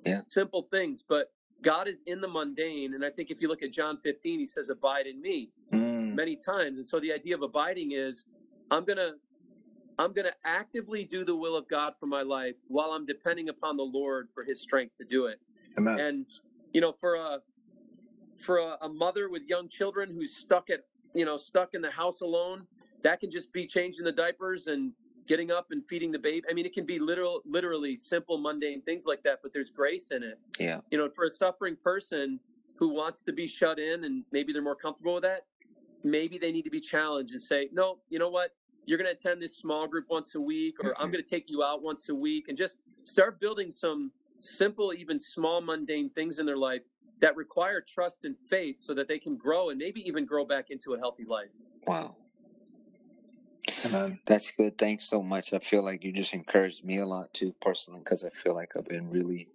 Yeah. 0.04 0.20
simple 0.28 0.62
things. 0.70 1.02
But 1.06 1.32
God 1.60 1.88
is 1.88 2.02
in 2.06 2.20
the 2.20 2.28
mundane, 2.28 2.94
and 2.94 3.04
I 3.04 3.10
think 3.10 3.32
if 3.32 3.40
you 3.40 3.48
look 3.48 3.64
at 3.64 3.72
John 3.72 3.98
15, 3.98 4.38
He 4.38 4.46
says, 4.46 4.70
"Abide 4.70 5.08
in 5.08 5.20
Me." 5.20 5.50
Mm. 5.72 6.14
many 6.14 6.36
times. 6.36 6.78
And 6.78 6.86
so 6.86 7.00
the 7.00 7.12
idea 7.12 7.34
of 7.34 7.42
abiding 7.42 7.90
is 7.90 8.24
I'm 8.70 8.84
going 8.84 8.98
to 8.98 9.14
I'm 9.98 10.14
to 10.14 10.32
actively 10.44 11.04
do 11.04 11.24
the 11.24 11.34
will 11.34 11.56
of 11.56 11.68
God 11.68 11.94
for 11.98 12.06
my 12.06 12.22
life 12.22 12.56
while 12.68 12.90
I'm 12.90 13.06
depending 13.06 13.48
upon 13.48 13.76
the 13.76 13.82
Lord 13.82 14.28
for 14.32 14.44
his 14.44 14.60
strength 14.60 14.96
to 14.98 15.04
do 15.04 15.26
it. 15.26 15.40
Amen. 15.76 15.98
And 15.98 16.26
you 16.72 16.80
know, 16.80 16.92
for 16.92 17.16
a 17.16 17.40
for 18.38 18.58
a, 18.58 18.76
a 18.82 18.88
mother 18.88 19.28
with 19.28 19.42
young 19.46 19.68
children 19.68 20.10
who's 20.10 20.36
stuck 20.36 20.70
at, 20.70 20.80
you 21.14 21.24
know, 21.24 21.36
stuck 21.36 21.74
in 21.74 21.82
the 21.82 21.90
house 21.90 22.20
alone, 22.20 22.66
that 23.02 23.20
can 23.20 23.30
just 23.30 23.52
be 23.52 23.66
changing 23.66 24.04
the 24.04 24.12
diapers 24.12 24.66
and 24.66 24.92
getting 25.28 25.50
up 25.50 25.68
and 25.70 25.84
feeding 25.84 26.12
the 26.12 26.18
baby. 26.18 26.46
I 26.48 26.52
mean, 26.52 26.66
it 26.66 26.72
can 26.72 26.86
be 26.86 26.98
literal 26.98 27.42
literally 27.44 27.96
simple 27.96 28.38
mundane 28.38 28.82
things 28.82 29.06
like 29.06 29.22
that, 29.24 29.40
but 29.42 29.52
there's 29.52 29.70
grace 29.70 30.10
in 30.10 30.22
it. 30.22 30.38
Yeah. 30.58 30.80
You 30.90 30.98
know, 30.98 31.08
for 31.08 31.24
a 31.24 31.30
suffering 31.30 31.76
person 31.82 32.38
who 32.76 32.88
wants 32.90 33.24
to 33.24 33.32
be 33.32 33.46
shut 33.46 33.78
in 33.78 34.04
and 34.04 34.24
maybe 34.32 34.52
they're 34.52 34.62
more 34.62 34.76
comfortable 34.76 35.14
with 35.14 35.24
that, 35.24 35.46
maybe 36.04 36.38
they 36.38 36.52
need 36.52 36.62
to 36.62 36.70
be 36.70 36.80
challenged 36.80 37.32
and 37.32 37.40
say, 37.40 37.68
no, 37.72 37.98
you 38.08 38.18
know 38.18 38.28
what? 38.28 38.54
You're 38.84 38.98
going 38.98 39.12
to 39.12 39.18
attend 39.18 39.42
this 39.42 39.56
small 39.56 39.88
group 39.88 40.04
once 40.08 40.34
a 40.36 40.40
week, 40.40 40.76
or 40.78 40.92
I'm 41.00 41.08
Mhm. 41.08 41.12
going 41.12 41.24
to 41.24 41.28
take 41.28 41.50
you 41.50 41.64
out 41.64 41.82
once 41.82 42.08
a 42.08 42.14
week, 42.14 42.46
and 42.48 42.56
just 42.56 42.78
start 43.02 43.40
building 43.40 43.72
some 43.72 44.12
simple, 44.42 44.92
even 44.94 45.18
small, 45.18 45.60
mundane 45.60 46.10
things 46.10 46.38
in 46.38 46.46
their 46.46 46.56
life 46.56 46.82
that 47.20 47.36
require 47.36 47.80
trust 47.80 48.24
and 48.24 48.36
faith 48.50 48.78
so 48.78 48.94
that 48.94 49.08
they 49.08 49.18
can 49.18 49.36
grow 49.36 49.70
and 49.70 49.78
maybe 49.78 50.06
even 50.06 50.24
grow 50.24 50.44
back 50.44 50.70
into 50.70 50.94
a 50.94 50.98
healthy 50.98 51.24
life. 51.24 51.54
Wow. 51.86 52.16
Amen. 53.84 54.20
That's 54.26 54.50
good. 54.52 54.78
Thanks 54.78 55.08
so 55.08 55.22
much. 55.22 55.52
I 55.52 55.58
feel 55.58 55.84
like 55.84 56.04
you 56.04 56.12
just 56.12 56.34
encouraged 56.34 56.84
me 56.84 56.98
a 56.98 57.06
lot 57.06 57.32
too, 57.32 57.54
personally, 57.60 58.00
because 58.00 58.24
I 58.24 58.30
feel 58.30 58.54
like 58.54 58.72
I've 58.76 58.84
been 58.84 59.10
really, 59.10 59.48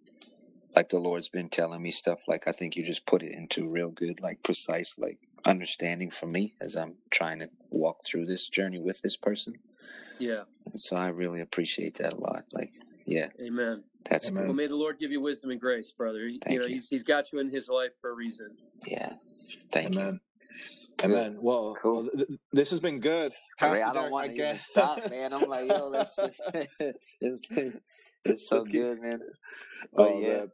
like 0.76 0.89
the 0.89 1.00
Lord's 1.00 1.30
been 1.30 1.50
telling 1.50 1.82
me 1.82 1.91
stuff. 1.91 2.19
Like 2.28 2.47
I 2.47 2.52
think 2.52 2.76
you 2.76 2.84
just 2.84 3.06
put 3.06 3.24
it 3.24 3.32
into 3.32 3.67
real 3.67 3.89
good, 3.89 4.19
like 4.21 4.43
precise, 4.43 4.97
like 4.97 5.19
understanding 5.45 6.12
for 6.12 6.28
me 6.28 6.56
as 6.60 6.76
I'm 6.76 6.95
trying 7.10 7.39
to 7.39 7.50
walk 7.69 8.04
through 8.04 8.26
this 8.26 8.50
journey 8.50 8.80
with 8.80 9.02
this 9.02 9.15
person. 9.15 9.60
Yeah. 10.19 10.43
And 10.65 10.80
so 10.80 10.97
I 10.97 11.08
really 11.08 11.41
appreciate 11.41 11.95
that 11.95 12.13
a 12.13 12.17
lot. 12.17 12.45
Like, 12.52 12.74
yeah, 13.06 13.30
Amen. 13.39 13.84
That's 14.09 14.29
Amen. 14.31 14.45
Well, 14.45 14.53
may 14.53 14.67
the 14.67 14.75
Lord 14.75 14.99
give 14.99 15.11
you 15.11 15.21
wisdom 15.21 15.51
and 15.51 15.59
grace, 15.59 15.91
brother. 15.91 16.27
You- 16.27 16.39
Thank 16.39 16.53
you 16.53 16.59
know, 16.59 16.65
you. 16.67 16.73
He's, 16.75 16.87
he's 16.89 17.03
got 17.03 17.31
you 17.31 17.39
in 17.39 17.49
his 17.49 17.69
life 17.69 17.91
for 17.99 18.09
a 18.11 18.13
reason. 18.13 18.49
Yeah. 18.85 19.13
Thank 19.71 19.93
you. 19.95 19.99
Amen. 20.01 20.19
Good. 20.97 21.05
Amen. 21.11 21.37
Well, 21.41 21.75
Cool. 21.81 22.03
well, 22.03 22.09
th- 22.15 22.27
th- 22.27 22.39
this 22.51 22.69
has 22.71 22.79
been 22.79 22.99
good. 22.99 23.33
Pastor 23.57 23.77
I 23.83 23.85
don't 23.85 23.93
Derek, 23.95 24.11
want 24.11 24.25
to 24.27 24.33
even 24.33 24.45
guess- 24.45 24.65
stop, 24.65 25.09
man. 25.09 25.33
I'm 25.33 25.41
like, 25.49 25.67
yo, 25.69 25.87
let's 25.87 26.15
just, 26.15 26.41
it's, 27.21 27.47
it's 27.49 27.49
so 28.49 28.57
Let's 28.57 28.69
keep- 28.69 28.81
good, 28.81 29.01
man. 29.01 29.19
Oh, 29.95 30.19
yeah, 30.19 30.27
man. 30.27 30.51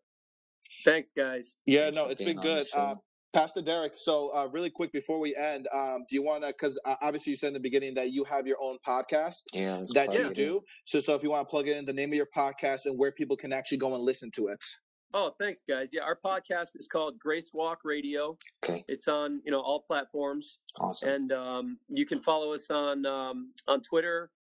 Thanks, 0.85 1.11
guys. 1.15 1.55
Yeah, 1.65 1.83
Thanks 1.83 1.95
no, 1.95 2.05
it's 2.07 2.19
being 2.23 2.35
been 2.37 2.43
good. 2.43 2.67
Uh, 2.73 2.95
Pastor 3.37 3.61
Derek, 3.61 3.93
so 3.97 4.31
uh, 4.35 4.47
really 4.51 4.71
quick 4.71 4.91
before 4.91 5.19
we 5.19 5.35
end, 5.35 5.67
um, 5.71 6.03
do 6.09 6.15
you 6.15 6.23
want 6.23 6.41
to? 6.41 6.47
Because 6.47 6.79
uh, 6.85 6.95
obviously 7.03 7.29
you 7.29 7.37
said 7.37 7.49
in 7.49 7.53
the 7.53 7.59
beginning 7.59 7.93
that 7.93 8.11
you 8.11 8.23
have 8.23 8.47
your 8.47 8.57
own 8.59 8.77
podcast 8.83 9.43
Yeah, 9.53 9.83
that 9.93 10.11
you 10.15 10.33
do. 10.33 10.63
So, 10.85 10.99
so 10.99 11.13
if 11.13 11.21
you 11.21 11.29
want 11.29 11.47
to 11.47 11.51
plug 11.51 11.67
it 11.67 11.77
in, 11.77 11.85
the 11.85 11.93
name 11.93 12.09
of 12.09 12.15
your 12.15 12.25
podcast 12.35 12.87
and 12.87 12.97
where 12.97 13.11
people 13.11 13.37
can 13.37 13.53
actually 13.53 13.77
go 13.77 13.93
and 13.93 14.03
listen 14.03 14.31
to 14.31 14.47
it. 14.47 14.65
Oh, 15.13 15.29
thanks, 15.39 15.63
guys. 15.69 15.91
Yeah, 15.93 16.01
our 16.01 16.17
podcast 16.17 16.69
is 16.79 16.87
called 16.91 17.19
Grace 17.19 17.51
Walk 17.53 17.81
Radio. 17.83 18.39
Okay, 18.65 18.83
It's 18.87 19.07
on 19.07 19.39
you 19.45 19.51
know 19.51 19.61
all 19.61 19.81
platforms, 19.81 20.57
awesome. 20.79 21.07
and 21.07 21.31
um, 21.31 21.77
you 21.89 22.07
can 22.07 22.17
follow 22.19 22.53
us 22.53 22.71
on 22.71 23.05
um, 23.05 23.51
on 23.67 23.83
Twitter 23.83 24.31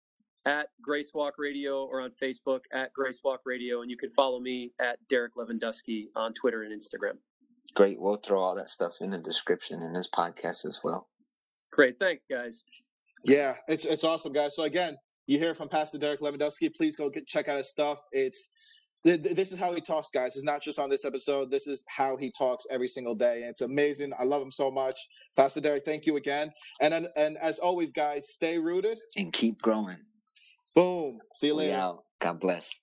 at 0.46 0.68
Grace 0.80 1.10
Walk 1.12 1.34
Radio 1.36 1.84
or 1.84 2.00
on 2.00 2.12
Facebook 2.12 2.60
at 2.72 2.94
Grace 2.94 3.20
Walk 3.22 3.42
Radio, 3.44 3.82
and 3.82 3.90
you 3.90 3.98
can 3.98 4.08
follow 4.08 4.40
me 4.40 4.72
at 4.80 4.98
Derek 5.10 5.34
Lewandowski 5.34 6.06
on 6.16 6.32
Twitter 6.32 6.62
and 6.62 6.72
Instagram. 6.72 7.18
Great. 7.76 8.00
We'll 8.00 8.16
throw 8.16 8.40
all 8.40 8.54
that 8.54 8.70
stuff 8.70 8.94
in 9.02 9.10
the 9.10 9.18
description 9.18 9.82
in 9.82 9.92
this 9.92 10.08
podcast 10.08 10.64
as 10.64 10.80
well. 10.82 11.08
Great, 11.70 11.98
thanks, 11.98 12.24
guys. 12.28 12.64
Yeah, 13.22 13.52
it's 13.68 13.84
it's 13.84 14.02
awesome, 14.02 14.32
guys. 14.32 14.56
So 14.56 14.62
again, 14.62 14.96
you 15.26 15.38
hear 15.38 15.54
from 15.54 15.68
Pastor 15.68 15.98
Derek 15.98 16.20
Lewandowski. 16.20 16.74
Please 16.74 16.96
go 16.96 17.10
get, 17.10 17.26
check 17.26 17.48
out 17.48 17.58
his 17.58 17.68
stuff. 17.68 17.98
It's 18.12 18.50
th- 19.04 19.22
th- 19.22 19.36
this 19.36 19.52
is 19.52 19.58
how 19.58 19.74
he 19.74 19.82
talks, 19.82 20.08
guys. 20.10 20.36
It's 20.36 20.44
not 20.44 20.62
just 20.62 20.78
on 20.78 20.88
this 20.88 21.04
episode. 21.04 21.50
This 21.50 21.66
is 21.66 21.84
how 21.86 22.16
he 22.16 22.30
talks 22.30 22.66
every 22.70 22.88
single 22.88 23.14
day. 23.14 23.42
And 23.42 23.50
it's 23.50 23.60
amazing. 23.60 24.12
I 24.18 24.24
love 24.24 24.40
him 24.40 24.52
so 24.52 24.70
much, 24.70 24.98
Pastor 25.36 25.60
Derek. 25.60 25.84
Thank 25.84 26.06
you 26.06 26.16
again. 26.16 26.52
And 26.80 26.94
and, 26.94 27.08
and 27.14 27.36
as 27.36 27.58
always, 27.58 27.92
guys, 27.92 28.32
stay 28.32 28.58
rooted. 28.58 28.96
And 29.18 29.32
keep 29.34 29.60
growing. 29.60 29.98
Boom. 30.74 31.18
See 31.34 31.48
you 31.48 31.54
later. 31.54 31.76
out. 31.76 32.04
God 32.20 32.40
bless. 32.40 32.80